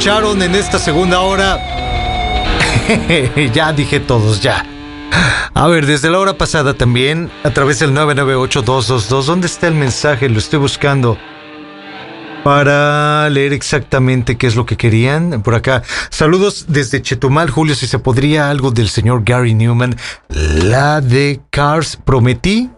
Escucharon 0.00 0.40
en 0.40 0.54
esta 0.54 0.78
segunda 0.78 1.20
hora. 1.20 1.58
ya 3.52 3.70
dije 3.74 4.00
todos, 4.00 4.40
ya. 4.40 4.64
A 5.52 5.66
ver, 5.66 5.84
desde 5.84 6.08
la 6.08 6.18
hora 6.18 6.38
pasada 6.38 6.72
también, 6.72 7.30
a 7.44 7.50
través 7.50 7.80
del 7.80 7.92
998-222, 7.92 9.24
¿dónde 9.26 9.46
está 9.46 9.68
el 9.68 9.74
mensaje? 9.74 10.30
Lo 10.30 10.38
estoy 10.38 10.58
buscando 10.58 11.18
para 12.42 13.28
leer 13.28 13.52
exactamente 13.52 14.38
qué 14.38 14.46
es 14.46 14.56
lo 14.56 14.64
que 14.64 14.78
querían. 14.78 15.42
Por 15.42 15.54
acá, 15.54 15.82
saludos 16.08 16.64
desde 16.68 17.02
Chetumal, 17.02 17.50
Julio, 17.50 17.74
si 17.74 17.86
se 17.86 17.98
podría 17.98 18.48
algo 18.48 18.70
del 18.70 18.88
señor 18.88 19.22
Gary 19.22 19.52
Newman. 19.52 19.96
La 20.30 21.02
de 21.02 21.42
Cars, 21.50 21.98
prometí 22.02 22.70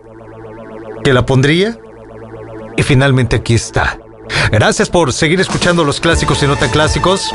que 1.05 1.13
la 1.13 1.25
pondría 1.25 1.79
y 2.77 2.83
finalmente 2.83 3.37
aquí 3.37 3.55
está. 3.55 4.02
Gracias 4.51 4.89
por 4.89 5.13
seguir 5.13 5.41
escuchando 5.41 5.85
los 5.85 6.01
clásicos 6.01 6.43
y 6.43 6.47
no 6.47 6.57
tan 6.57 6.71
clásicos. 6.71 7.33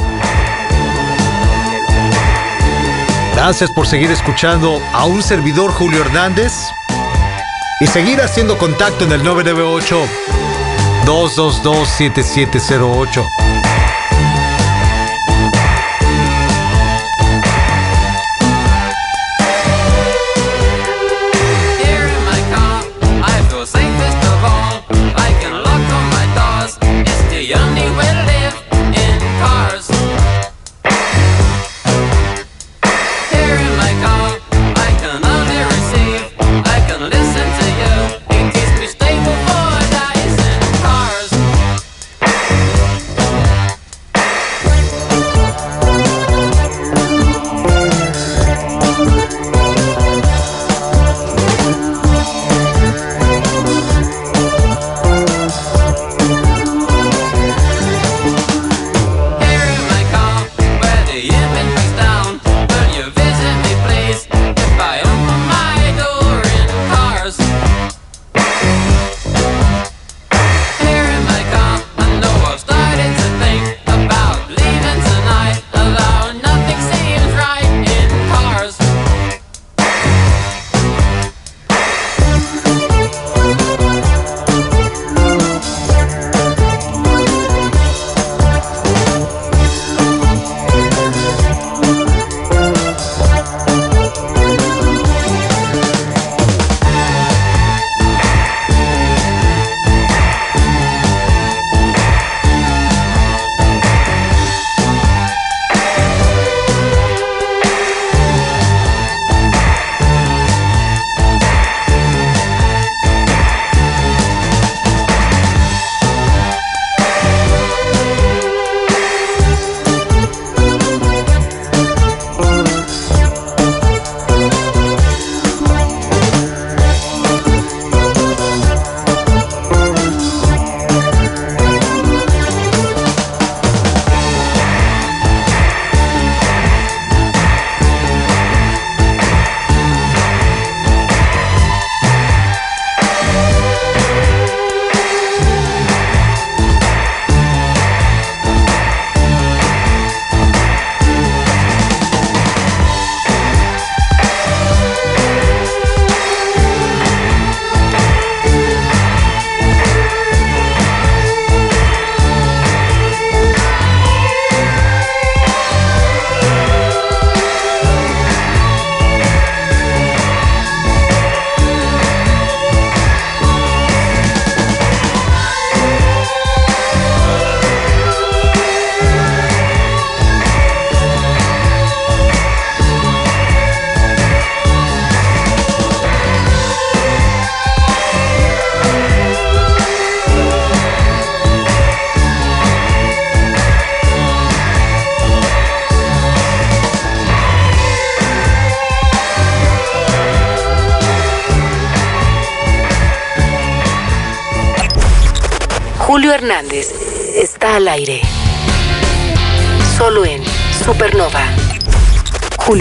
Gracias 3.34 3.70
por 3.72 3.86
seguir 3.86 4.10
escuchando 4.12 4.82
a 4.94 5.06
un 5.06 5.22
servidor 5.22 5.72
Julio 5.72 6.02
Hernández 6.02 6.54
y 7.80 7.88
seguir 7.88 8.20
haciendo 8.22 8.58
contacto 8.58 9.04
en 9.06 9.12
el 9.12 9.24
998 9.24 10.08
222 11.06 11.88
7708. 11.88 13.67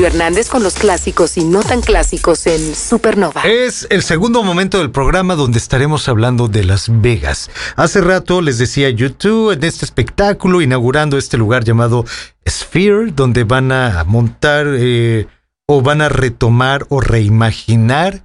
Hernández 0.07 0.49
con 0.49 0.63
los 0.63 0.75
clásicos 0.75 1.37
y 1.37 1.45
no 1.45 1.63
tan 1.63 1.81
clásicos 1.81 2.47
en 2.47 2.75
Supernova. 2.75 3.43
Es 3.43 3.87
el 3.91 4.03
segundo 4.03 4.43
momento 4.43 4.79
del 4.79 4.91
programa 4.91 5.35
donde 5.35 5.59
estaremos 5.59 6.09
hablando 6.09 6.49
de 6.49 6.65
Las 6.65 6.87
Vegas. 7.01 7.51
Hace 7.77 8.01
rato 8.01 8.41
les 8.41 8.59
decía 8.59 8.89
YouTube 8.91 9.53
en 9.53 9.65
este 9.65 9.85
espectáculo 9.85 10.63
inaugurando 10.63 11.19
este 11.19 11.37
lugar 11.37 11.65
llamado 11.65 12.05
Sphere, 12.49 13.13
donde 13.13 13.45
van 13.45 13.73
a 13.73 14.05
montar 14.05 14.67
eh, 14.69 15.27
o 15.67 15.83
van 15.83 16.01
a 16.01 16.09
retomar 16.09 16.87
o 16.89 17.01
reimaginar 17.01 18.25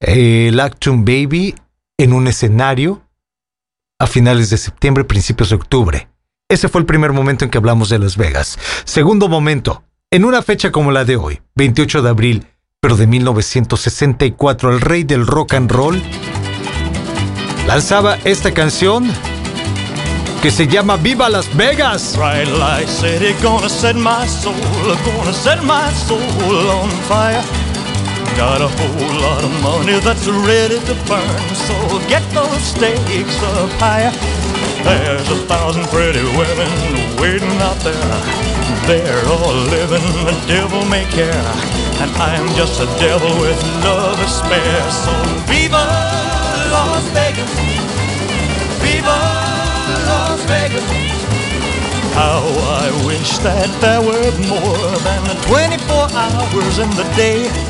eh, 0.00 0.48
el 0.48 0.58
Actum 0.60 1.04
Baby 1.04 1.54
en 1.98 2.12
un 2.14 2.26
escenario 2.26 3.02
a 3.98 4.06
finales 4.06 4.48
de 4.48 4.56
septiembre, 4.56 5.04
principios 5.04 5.50
de 5.50 5.56
octubre. 5.56 6.08
Ese 6.48 6.68
fue 6.68 6.80
el 6.80 6.86
primer 6.86 7.12
momento 7.12 7.44
en 7.44 7.50
que 7.50 7.58
hablamos 7.58 7.90
de 7.90 7.98
Las 7.98 8.16
Vegas. 8.16 8.58
Segundo 8.84 9.28
momento, 9.28 9.84
en 10.12 10.24
una 10.24 10.42
fecha 10.42 10.72
como 10.72 10.90
la 10.90 11.04
de 11.04 11.16
hoy, 11.16 11.40
28 11.54 12.02
de 12.02 12.10
abril, 12.10 12.46
pero 12.80 12.96
de 12.96 13.06
1964, 13.06 14.72
el 14.72 14.80
rey 14.80 15.04
del 15.04 15.24
rock 15.24 15.54
and 15.54 15.70
roll 15.70 16.02
lanzaba 17.68 18.18
esta 18.24 18.52
canción 18.52 19.08
que 20.42 20.50
se 20.50 20.66
llama 20.66 20.96
Viva 20.96 21.28
Las 21.28 21.54
Vegas. 21.56 22.16
Got 28.40 28.62
a 28.62 28.68
whole 28.68 29.20
lot 29.20 29.44
of 29.44 29.52
money 29.60 30.00
that's 30.00 30.26
ready 30.26 30.80
to 30.88 30.94
burn. 31.04 31.44
So 31.68 31.76
get 32.08 32.24
those 32.32 32.64
stakes 32.72 33.36
up 33.52 33.68
higher. 33.76 34.08
There's 34.80 35.28
a 35.28 35.44
thousand 35.44 35.84
pretty 35.92 36.24
women 36.40 36.72
waiting 37.20 37.56
out 37.60 37.76
there. 37.84 38.16
They're 38.88 39.24
all 39.28 39.52
living 39.68 40.06
the 40.24 40.32
devil 40.48 40.80
may 40.88 41.04
care. 41.12 41.44
And 42.00 42.10
I'm 42.16 42.48
just 42.56 42.80
a 42.80 42.88
devil 42.96 43.28
with 43.44 43.60
love 43.84 44.16
to 44.16 44.28
spare. 44.32 44.88
So 45.04 45.12
Viva 45.44 45.84
Las 46.72 47.04
Vegas. 47.12 47.52
Viva 48.80 49.20
Las 50.08 50.40
Vegas. 50.48 50.88
How 52.16 52.40
I 52.80 52.88
wish 53.04 53.36
that 53.44 53.68
there 53.84 54.00
were 54.00 54.32
more 54.48 54.92
than 55.04 55.28
24 55.44 56.08
hours 56.16 56.78
in 56.78 56.88
the 56.96 57.04
day. 57.20 57.69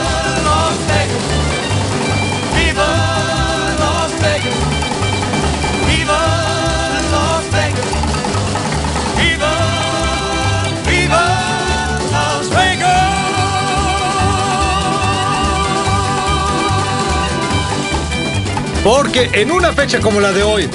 Porque 18.83 19.29
en 19.33 19.51
una 19.51 19.71
fecha 19.71 19.99
como 19.99 20.19
la 20.19 20.31
de 20.31 20.41
hoy, 20.41 20.67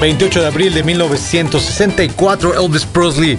28 0.00 0.40
de 0.40 0.46
abril 0.46 0.74
de 0.74 0.82
1964, 0.82 2.60
Elvis 2.60 2.84
Presley 2.84 3.38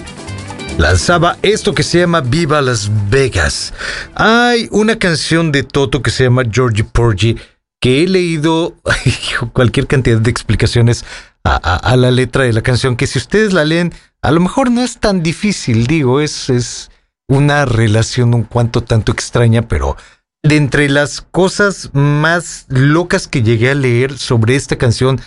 lanzaba 0.78 1.36
esto 1.42 1.74
que 1.74 1.82
se 1.82 1.98
llama 1.98 2.22
Viva 2.22 2.62
Las 2.62 2.90
Vegas. 3.10 3.74
Hay 4.14 4.66
una 4.70 4.98
canción 4.98 5.52
de 5.52 5.62
Toto 5.62 6.00
que 6.00 6.10
se 6.10 6.24
llama 6.24 6.44
Georgie 6.50 6.84
Porgy 6.84 7.36
que 7.80 8.02
he 8.02 8.08
leído 8.08 8.76
cualquier 9.52 9.86
cantidad 9.86 10.18
de 10.18 10.30
explicaciones 10.30 11.04
a 11.44 11.96
la 11.96 12.10
letra 12.10 12.44
de 12.44 12.52
la 12.52 12.62
canción 12.62 12.96
que 12.96 13.06
si 13.06 13.18
ustedes 13.18 13.52
la 13.52 13.64
leen, 13.64 13.92
a 14.22 14.30
lo 14.30 14.40
mejor 14.40 14.70
no 14.70 14.82
es 14.82 14.98
tan 14.98 15.22
difícil, 15.22 15.86
digo, 15.86 16.20
es, 16.20 16.50
es 16.50 16.90
una 17.26 17.64
relación 17.66 18.34
un 18.34 18.42
cuanto 18.44 18.82
tanto 18.82 19.12
extraña, 19.12 19.68
pero 19.68 19.96
de 20.48 20.56
entre 20.56 20.88
las 20.88 21.20
cosas 21.20 21.90
más 21.92 22.64
locas 22.68 23.28
que 23.28 23.42
llegué 23.42 23.70
a 23.70 23.74
leer 23.74 24.16
sobre 24.16 24.56
esta 24.56 24.76
canción 24.76 25.20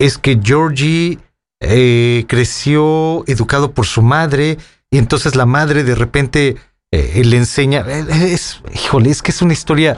es 0.00 0.18
que 0.18 0.40
Georgie 0.42 1.18
eh, 1.60 2.24
creció 2.26 3.22
educado 3.28 3.70
por 3.70 3.86
su 3.86 4.02
madre 4.02 4.58
y 4.90 4.98
entonces 4.98 5.36
la 5.36 5.46
madre 5.46 5.84
de 5.84 5.94
repente 5.94 6.56
eh, 6.90 7.22
le 7.24 7.36
enseña, 7.36 7.84
eh, 7.86 8.32
es, 8.32 8.62
híjole, 8.74 9.10
es 9.10 9.22
que 9.22 9.30
es 9.30 9.42
una 9.42 9.52
historia 9.52 9.96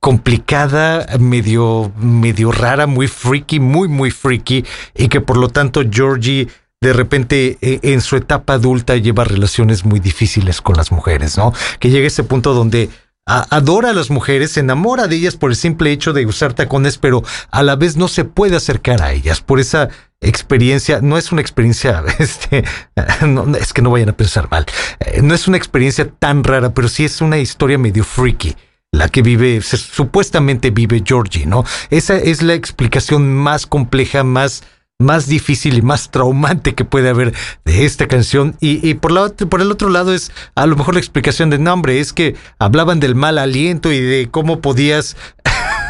complicada, 0.00 1.06
medio, 1.18 1.90
medio 1.96 2.52
rara, 2.52 2.86
muy 2.86 3.08
freaky, 3.08 3.58
muy, 3.58 3.88
muy 3.88 4.10
freaky, 4.10 4.66
y 4.94 5.08
que 5.08 5.22
por 5.22 5.38
lo 5.38 5.48
tanto 5.48 5.82
Georgie 5.90 6.48
de 6.82 6.92
repente 6.92 7.56
en 7.62 8.02
su 8.02 8.16
etapa 8.16 8.52
adulta 8.52 8.96
lleva 8.96 9.24
relaciones 9.24 9.86
muy 9.86 10.00
difíciles 10.00 10.60
con 10.60 10.76
las 10.76 10.92
mujeres, 10.92 11.38
¿no? 11.38 11.54
Que 11.78 11.88
llega 11.88 12.04
a 12.04 12.08
ese 12.08 12.24
punto 12.24 12.52
donde 12.52 12.90
adora 13.26 13.90
a 13.90 13.94
las 13.94 14.10
mujeres, 14.10 14.52
se 14.52 14.60
enamora 14.60 15.06
de 15.06 15.16
ellas 15.16 15.36
por 15.36 15.50
el 15.50 15.56
simple 15.56 15.92
hecho 15.92 16.12
de 16.12 16.26
usar 16.26 16.52
tacones, 16.52 16.98
pero 16.98 17.22
a 17.50 17.62
la 17.62 17.76
vez 17.76 17.96
no 17.96 18.08
se 18.08 18.24
puede 18.24 18.56
acercar 18.56 19.02
a 19.02 19.12
ellas 19.12 19.40
por 19.40 19.60
esa 19.60 19.88
experiencia, 20.20 21.00
no 21.00 21.18
es 21.18 21.32
una 21.32 21.40
experiencia, 21.40 22.02
este, 22.18 22.64
es 23.58 23.72
que 23.72 23.82
no 23.82 23.90
vayan 23.90 24.10
a 24.10 24.16
pensar 24.16 24.50
mal, 24.50 24.66
eh, 25.00 25.22
no 25.22 25.34
es 25.34 25.48
una 25.48 25.56
experiencia 25.56 26.08
tan 26.10 26.44
rara, 26.44 26.74
pero 26.74 26.88
sí 26.88 27.04
es 27.04 27.20
una 27.20 27.38
historia 27.38 27.78
medio 27.78 28.04
freaky 28.04 28.54
la 28.94 29.08
que 29.08 29.22
vive, 29.22 29.60
supuestamente 29.60 30.70
vive 30.70 31.02
Georgie, 31.04 31.46
¿no? 31.46 31.64
Esa 31.90 32.16
es 32.16 32.42
la 32.42 32.54
explicación 32.54 33.34
más 33.34 33.66
compleja, 33.66 34.22
más, 34.22 34.62
más 34.98 35.26
difícil 35.26 35.76
y 35.76 35.82
más 35.82 36.10
traumante 36.10 36.74
que 36.74 36.84
puede 36.84 37.08
haber 37.08 37.34
de 37.64 37.84
esta 37.84 38.06
canción. 38.06 38.56
Y, 38.60 38.94
por, 38.94 39.12
la, 39.12 39.28
por 39.28 39.60
el 39.60 39.70
otro 39.70 39.88
lado 39.88 40.14
es 40.14 40.32
a 40.54 40.66
lo 40.66 40.76
mejor 40.76 40.94
la 40.94 41.00
explicación 41.00 41.50
de 41.50 41.58
nombre, 41.58 42.00
es 42.00 42.12
que 42.12 42.36
hablaban 42.58 43.00
del 43.00 43.14
mal 43.14 43.38
aliento 43.38 43.92
y 43.92 44.00
de 44.00 44.28
cómo 44.30 44.60
podías 44.60 45.16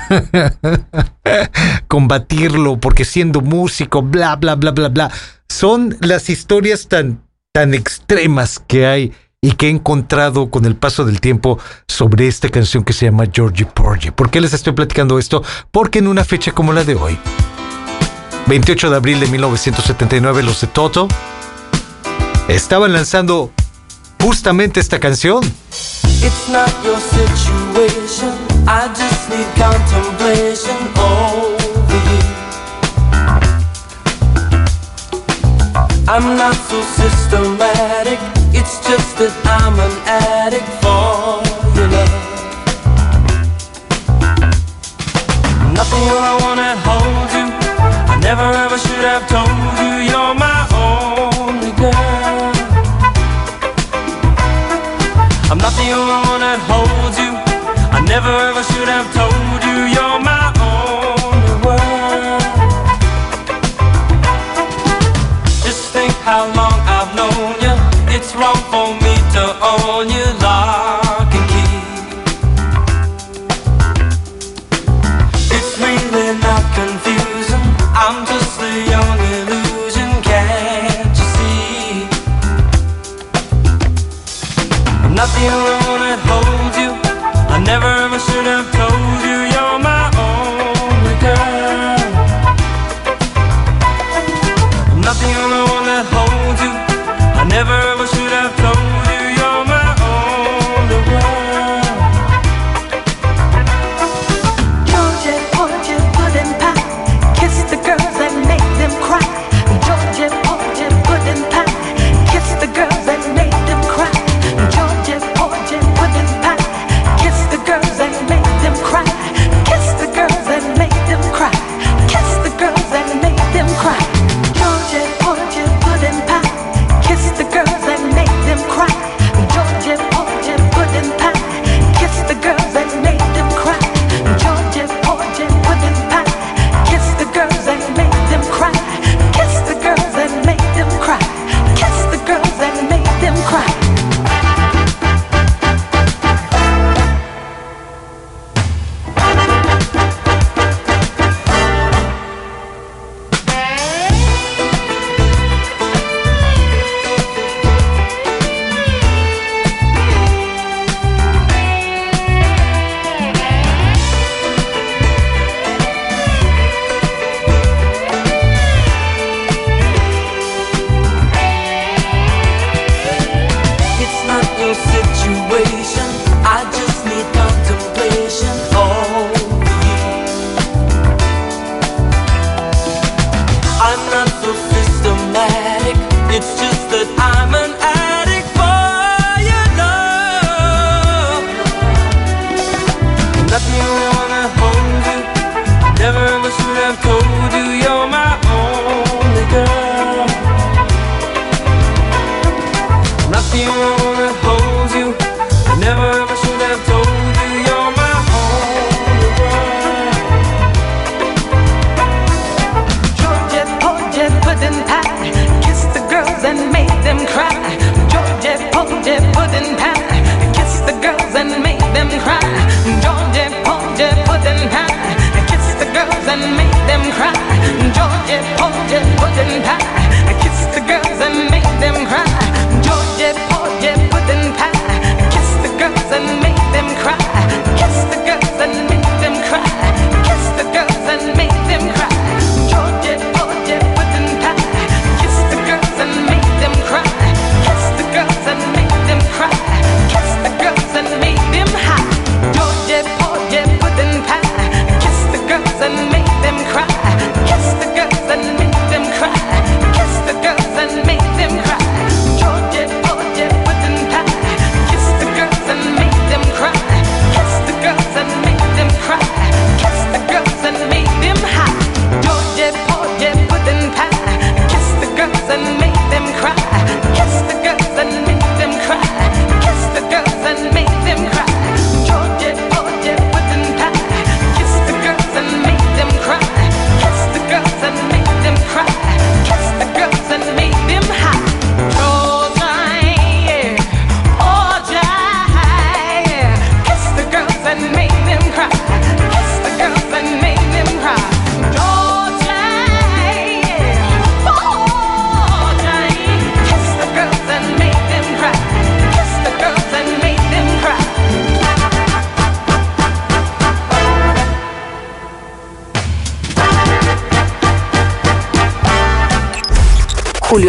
combatirlo 1.88 2.78
porque 2.78 3.04
siendo 3.04 3.40
músico, 3.40 4.02
bla, 4.02 4.36
bla, 4.36 4.54
bla, 4.54 4.70
bla, 4.70 4.88
bla. 4.88 5.10
Son 5.48 5.96
las 6.00 6.30
historias 6.30 6.88
tan, 6.88 7.22
tan 7.52 7.74
extremas 7.74 8.58
que 8.58 8.86
hay 8.86 9.12
y 9.40 9.52
que 9.52 9.66
he 9.66 9.70
encontrado 9.70 10.50
con 10.50 10.64
el 10.64 10.74
paso 10.74 11.04
del 11.04 11.20
tiempo 11.20 11.58
sobre 11.86 12.26
esta 12.26 12.48
canción 12.48 12.82
que 12.82 12.94
se 12.94 13.04
llama 13.04 13.26
Georgie 13.30 13.66
Porgy. 13.66 14.10
¿Por 14.10 14.30
qué 14.30 14.40
les 14.40 14.54
estoy 14.54 14.72
platicando 14.72 15.18
esto? 15.18 15.42
Porque 15.70 15.98
en 15.98 16.08
una 16.08 16.24
fecha 16.24 16.52
como 16.52 16.72
la 16.72 16.82
de 16.82 16.94
hoy, 16.94 17.18
28 18.46 18.90
de 18.90 18.96
abril 18.96 19.20
de 19.20 19.26
1979, 19.26 20.42
los 20.42 20.60
de 20.60 20.66
Toto 20.66 21.08
estaban 22.48 22.92
lanzando 22.92 23.50
justamente 24.22 24.80
esta 24.80 24.98
canción. 25.00 25.42
It's 26.22 26.48
not 26.48 26.68
your 26.84 26.98
situation. 27.00 28.32
I 28.66 28.88
just 28.88 29.30
need 29.30 29.46
contemplation 29.56 30.76
over 30.96 31.94
you. 32.10 32.20
I'm 36.06 36.36
not 36.36 36.54
so 36.54 36.82
systematic. 36.96 38.18
It's 38.52 38.78
just 38.86 39.18
that 39.18 39.32
I'm 39.44 39.78
an 39.80 39.92
addict 40.06 40.68
for 40.82 41.42
your 41.74 41.88
love. 41.88 42.10
Nothing 45.72 46.08
I 46.08 46.38
wanna 46.42 46.76
hold 46.84 47.00
you. 47.02 47.03
I 48.34 48.36
never 48.36 48.58
ever 48.66 48.78
should 48.78 49.04
have 49.06 49.28
told 49.28 49.78
you 49.78 50.10
you're 50.10 50.34
my 50.34 50.66
only 50.74 51.70
girl. 51.78 52.50
I'm 55.52 55.58
not 55.58 55.70
the 55.78 55.86
only 55.94 56.18
one 56.26 56.42
that 56.42 56.58
holds 56.66 57.16
you. 57.16 57.30
I 57.94 58.00
never 58.10 58.34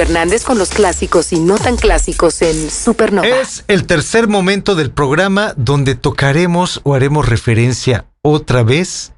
Hernández 0.01 0.43
con 0.43 0.57
los 0.57 0.69
clásicos 0.69 1.31
y 1.33 1.39
no 1.39 1.57
tan 1.57 1.77
clásicos 1.77 2.41
en 2.41 2.69
Supernova. 2.69 3.27
Es 3.27 3.63
el 3.67 3.85
tercer 3.85 4.27
momento 4.27 4.75
del 4.75 4.91
programa 4.91 5.53
donde 5.57 5.95
tocaremos 5.95 6.81
o 6.83 6.95
haremos 6.95 7.27
referencia 7.27 8.05
otra 8.21 8.63
vez 8.63 9.13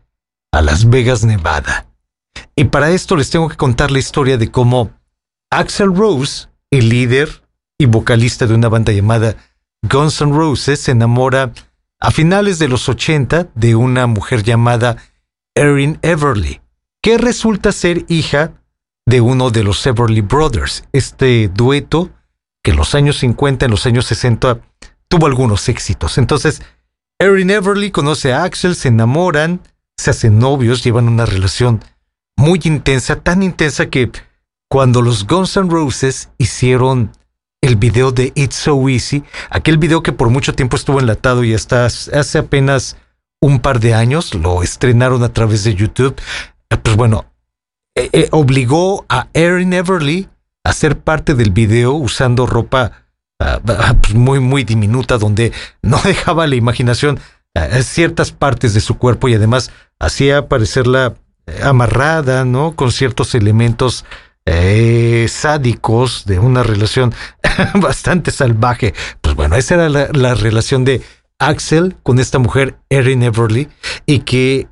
a 0.52 0.62
Las 0.62 0.90
Vegas, 0.90 1.24
Nevada. 1.24 1.88
Y 2.56 2.66
para 2.66 2.92
esto 2.92 3.16
les 3.16 3.30
tengo 3.30 3.50
que 3.50 3.58
contar 3.58 3.92
la 3.92 4.00
historia 4.00 4.38
de 4.38 4.52
cómo 4.52 4.92
Axel 5.50 5.96
Rose, 5.96 6.48
el 6.72 6.90
líder 6.90 7.44
y 7.78 7.86
vocalista 7.86 8.48
de 8.48 8.54
una 8.54 8.70
banda 8.70 8.92
llamada 8.92 9.36
Guns 9.84 10.22
N' 10.22 10.34
Roses, 10.34 10.82
se 10.82 10.92
enamora 10.92 11.54
a 12.00 12.12
finales 12.12 12.60
de 12.60 12.68
los 12.68 12.90
80 12.90 13.48
de 13.56 13.76
una 13.76 14.08
mujer 14.08 14.44
llamada 14.44 14.98
Erin 15.56 16.00
Everly, 16.02 16.62
que 17.02 17.18
resulta 17.18 17.72
ser 17.72 18.06
hija 18.08 18.54
de 19.08 19.22
uno 19.22 19.50
de 19.50 19.64
los 19.64 19.88
Everly 19.88 20.20
Brothers, 20.20 20.84
este 20.92 21.48
dueto 21.48 22.12
que 22.62 22.72
en 22.72 22.78
los 22.78 22.94
años 22.94 23.18
50, 23.20 23.66
en 23.66 23.72
los 23.72 23.86
años 23.86 24.06
60 24.06 24.60
tuvo 25.08 25.28
algunos 25.28 25.70
éxitos. 25.70 26.18
Entonces, 26.18 26.62
Erin 27.18 27.50
Everly 27.50 27.90
conoce 27.90 28.34
a 28.34 28.44
Axel, 28.44 28.76
se 28.76 28.90
enamoran, 28.90 29.62
se 29.96 30.10
hacen 30.12 30.38
novios, 30.38 30.84
llevan 30.84 31.08
una 31.08 31.26
relación 31.26 31.84
muy 32.36 32.60
intensa, 32.66 33.16
tan 33.16 33.44
intensa 33.44 33.86
que 33.86 34.12
cuando 34.70 35.02
los 35.02 35.26
Guns 35.26 35.56
N' 35.56 35.70
Roses 35.70 36.30
hicieron 36.38 37.14
el 37.62 37.78
video 37.78 38.12
de 38.12 38.34
It's 38.36 38.56
So 38.56 38.90
Easy, 38.90 39.24
aquel 39.50 39.78
video 39.78 40.04
que 40.04 40.12
por 40.12 40.30
mucho 40.30 40.54
tiempo 40.54 40.76
estuvo 40.76 41.00
enlatado 41.00 41.46
y 41.46 41.54
hasta 41.54 41.86
hace 41.86 42.38
apenas 42.38 42.98
un 43.40 43.60
par 43.60 43.80
de 43.80 43.94
años 43.94 44.34
lo 44.34 44.64
estrenaron 44.64 45.24
a 45.24 45.32
través 45.32 45.64
de 45.64 45.76
YouTube, 45.76 46.20
eh, 46.70 46.76
pues 46.76 46.98
bueno, 46.98 47.26
eh, 47.98 48.10
eh, 48.14 48.28
obligó 48.30 49.08
a 49.10 49.28
Erin 49.34 49.74
Everly 49.74 50.30
a 50.64 50.72
ser 50.72 51.00
parte 51.00 51.34
del 51.34 51.50
video 51.50 51.94
usando 51.94 52.46
ropa 52.46 52.92
ah, 53.40 53.60
ah, 53.68 53.96
pues 54.00 54.14
muy, 54.14 54.40
muy 54.40 54.64
diminuta, 54.64 55.18
donde 55.18 55.52
no 55.82 56.00
dejaba 56.04 56.46
la 56.46 56.56
imaginación 56.56 57.20
ciertas 57.82 58.32
partes 58.32 58.76
de 58.76 58.82
su 58.82 59.00
cuerpo 59.00 59.28
y 59.28 59.34
además 59.34 59.72
hacía 60.00 60.48
parecerla 60.48 61.16
eh, 61.48 61.62
amarrada, 61.64 62.46
¿no? 62.46 62.76
Con 62.76 62.92
ciertos 62.92 63.34
elementos 63.34 64.06
sádicos 65.28 66.24
de 66.26 66.40
una 66.40 66.62
relación 66.62 67.14
bastante 67.74 68.30
salvaje. 68.30 68.94
Pues 69.22 69.36
bueno, 69.36 69.56
esa 69.56 69.74
era 69.74 69.90
la 69.90 70.36
relación 70.36 70.86
de 70.86 71.02
Axel 71.40 71.96
con 72.04 72.20
esta 72.20 72.40
mujer, 72.40 72.78
Erin 72.90 73.24
Everly, 73.24 73.70
y 74.06 74.20
que 74.20 74.68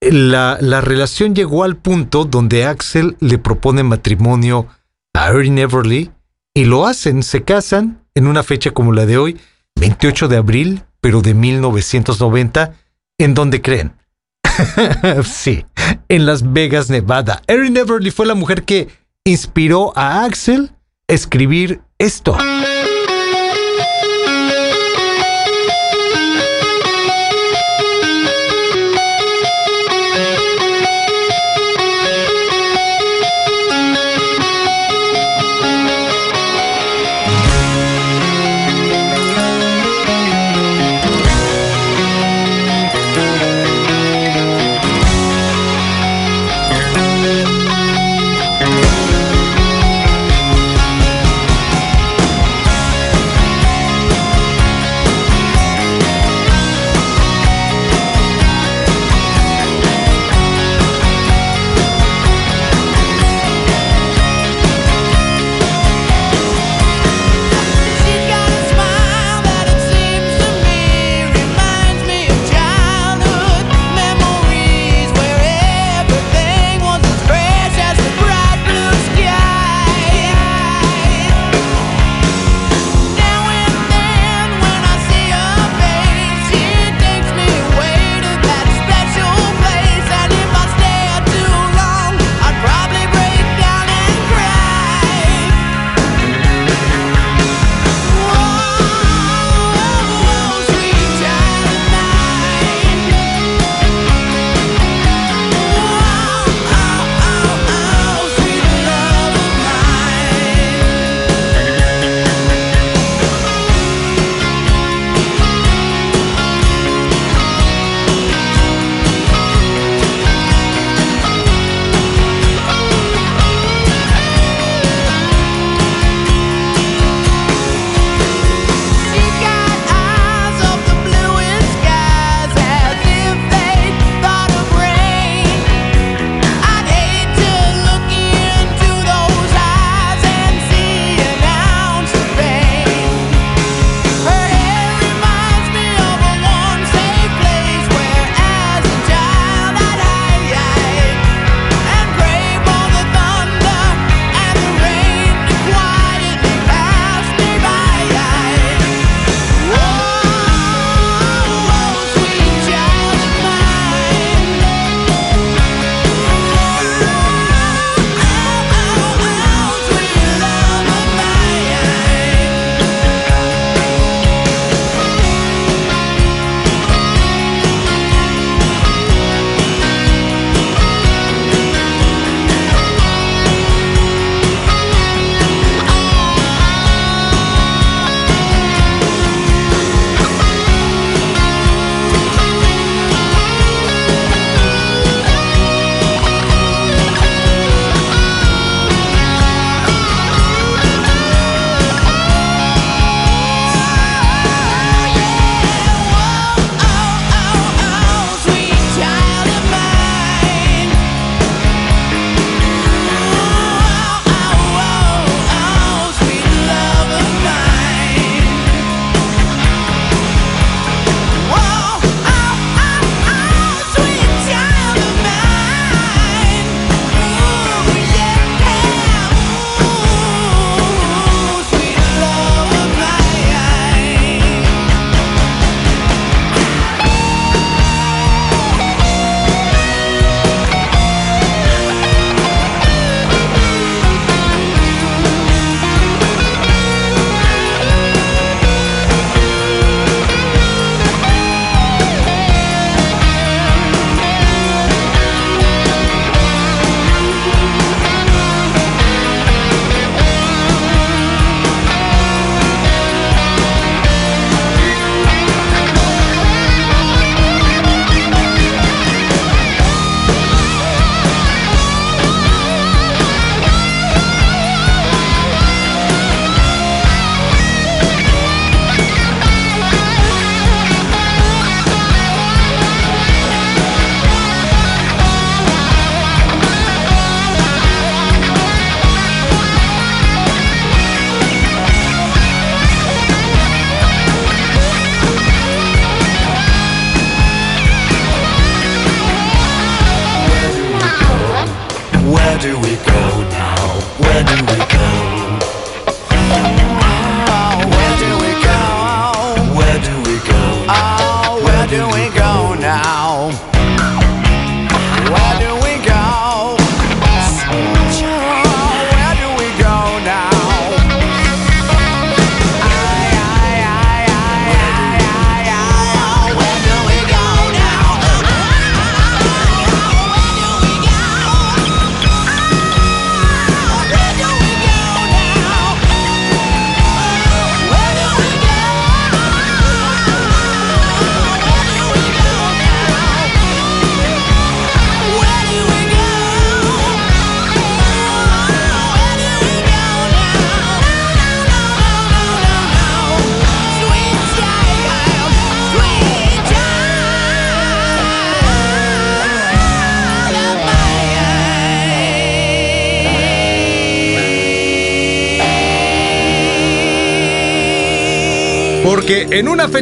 la, 0.00 0.58
la 0.60 0.80
relación 0.80 1.34
llegó 1.34 1.64
al 1.64 1.76
punto 1.76 2.24
donde 2.24 2.66
Axel 2.66 3.16
le 3.20 3.38
propone 3.38 3.82
matrimonio 3.82 4.68
a 5.14 5.30
Erin 5.30 5.58
Everly 5.58 6.10
y 6.54 6.64
lo 6.64 6.86
hacen, 6.86 7.22
se 7.22 7.42
casan 7.42 8.04
en 8.14 8.26
una 8.26 8.42
fecha 8.42 8.70
como 8.70 8.92
la 8.92 9.06
de 9.06 9.18
hoy, 9.18 9.40
28 9.76 10.28
de 10.28 10.36
abril, 10.36 10.82
pero 11.00 11.20
de 11.20 11.34
1990, 11.34 12.74
¿en 13.18 13.34
donde 13.34 13.60
creen? 13.60 13.96
sí, 15.24 15.66
en 16.08 16.26
Las 16.26 16.52
Vegas, 16.52 16.90
Nevada. 16.90 17.42
Erin 17.46 17.76
Everly 17.76 18.10
fue 18.10 18.26
la 18.26 18.34
mujer 18.34 18.64
que 18.64 18.88
inspiró 19.24 19.92
a 19.96 20.24
Axel 20.24 20.70
a 21.08 21.12
escribir 21.12 21.80
esto. 21.98 22.36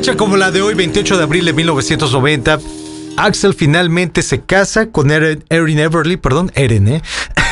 Fecha 0.02 0.16
como 0.16 0.36
la 0.36 0.50
de 0.50 0.60
hoy, 0.62 0.74
28 0.74 1.16
de 1.16 1.22
abril 1.22 1.44
de 1.44 1.52
1990, 1.52 2.58
Axel 3.16 3.54
finalmente 3.54 4.22
se 4.22 4.40
casa 4.40 4.90
con 4.90 5.12
Erin, 5.12 5.44
Everly, 5.48 6.16
perdón, 6.16 6.50
Erin, 6.56 6.88
¿eh? 6.88 7.02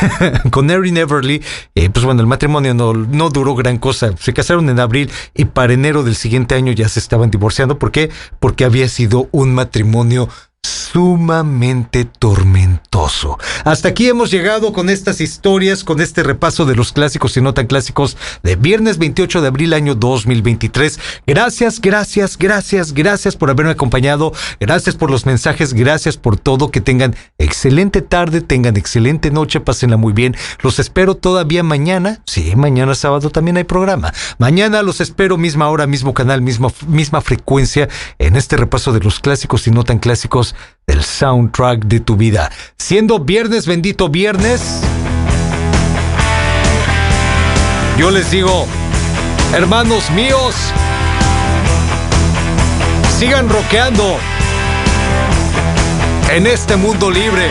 con 0.51 0.69
Erin 0.69 0.97
Everly. 0.97 1.45
Eh, 1.77 1.91
pues 1.91 2.05
bueno, 2.05 2.23
el 2.23 2.27
matrimonio 2.27 2.75
no, 2.75 2.93
no 2.93 3.31
duró 3.31 3.55
gran 3.55 3.79
cosa. 3.79 4.17
Se 4.19 4.33
casaron 4.35 4.69
en 4.69 4.81
abril 4.81 5.13
y 5.33 5.45
para 5.45 5.75
enero 5.75 6.03
del 6.03 6.17
siguiente 6.17 6.57
año 6.57 6.73
ya 6.73 6.89
se 6.89 6.99
estaban 6.99 7.31
divorciando. 7.31 7.79
¿Por 7.79 7.93
qué? 7.93 8.11
Porque 8.41 8.65
había 8.65 8.89
sido 8.89 9.29
un 9.31 9.55
matrimonio 9.55 10.29
sumamente 10.65 12.05
tormentoso. 12.05 12.90
Hasta 13.65 13.89
aquí 13.89 14.09
hemos 14.09 14.31
llegado 14.31 14.73
con 14.73 14.89
estas 14.89 15.21
historias, 15.21 15.85
con 15.85 16.01
este 16.01 16.23
repaso 16.23 16.65
de 16.65 16.77
los 16.77 16.93
clásicos 16.93 17.37
y 17.37 17.41
no 17.41 17.55
tan 17.55 17.67
clásicos 17.67 18.17
de 18.43 18.57
viernes 18.57 18.99
28 18.99 19.41
de 19.41 19.49
abril 19.49 19.73
año 19.73 19.95
2023. 19.95 20.99
Gracias, 21.27 21.81
gracias, 21.81 22.39
gracias, 22.39 22.93
gracias 22.93 23.37
por 23.37 23.51
haberme 23.51 23.73
acompañado, 23.73 24.33
gracias 24.61 24.97
por 24.97 25.11
los 25.11 25.27
mensajes, 25.27 25.75
gracias 25.75 26.17
por 26.17 26.39
todo, 26.39 26.71
que 26.71 26.81
tengan 26.81 27.17
excelente 27.39 28.01
tarde, 28.01 28.41
tengan 28.41 28.77
excelente 28.77 29.31
noche, 29.31 29.61
pásenla 29.61 29.97
muy 29.97 30.13
bien. 30.13 30.37
Los 30.63 30.79
espero 30.79 31.17
todavía 31.17 31.63
mañana, 31.63 32.23
sí, 32.27 32.55
mañana 32.57 32.95
sábado 32.95 33.31
también 33.31 33.57
hay 33.57 33.65
programa. 33.65 34.13
Mañana 34.39 34.83
los 34.83 35.01
espero 35.01 35.37
misma 35.37 35.69
hora, 35.69 35.87
mismo 35.87 36.15
canal, 36.15 36.43
mismo, 36.43 36.73
misma 36.87 37.21
frecuencia 37.21 37.89
en 38.19 38.37
este 38.37 38.57
repaso 38.57 38.93
de 38.93 39.01
los 39.01 39.21
clásicos 39.21 39.67
y 39.67 39.71
no 39.71 39.85
tan 39.85 39.99
clásicos 39.99 40.55
del 40.87 41.05
soundtrack 41.05 41.85
de 41.85 42.01
tu 42.01 42.17
vida. 42.17 42.51
Siendo 42.79 43.19
viernes, 43.21 43.67
bendito 43.67 44.09
viernes, 44.09 44.81
yo 47.99 48.11
les 48.11 48.31
digo, 48.31 48.67
hermanos 49.55 50.11
míos, 50.11 50.55
sigan 53.19 53.49
rockeando 53.49 54.17
en 56.31 56.47
este 56.47 56.77
mundo 56.77 57.11
libre. 57.11 57.51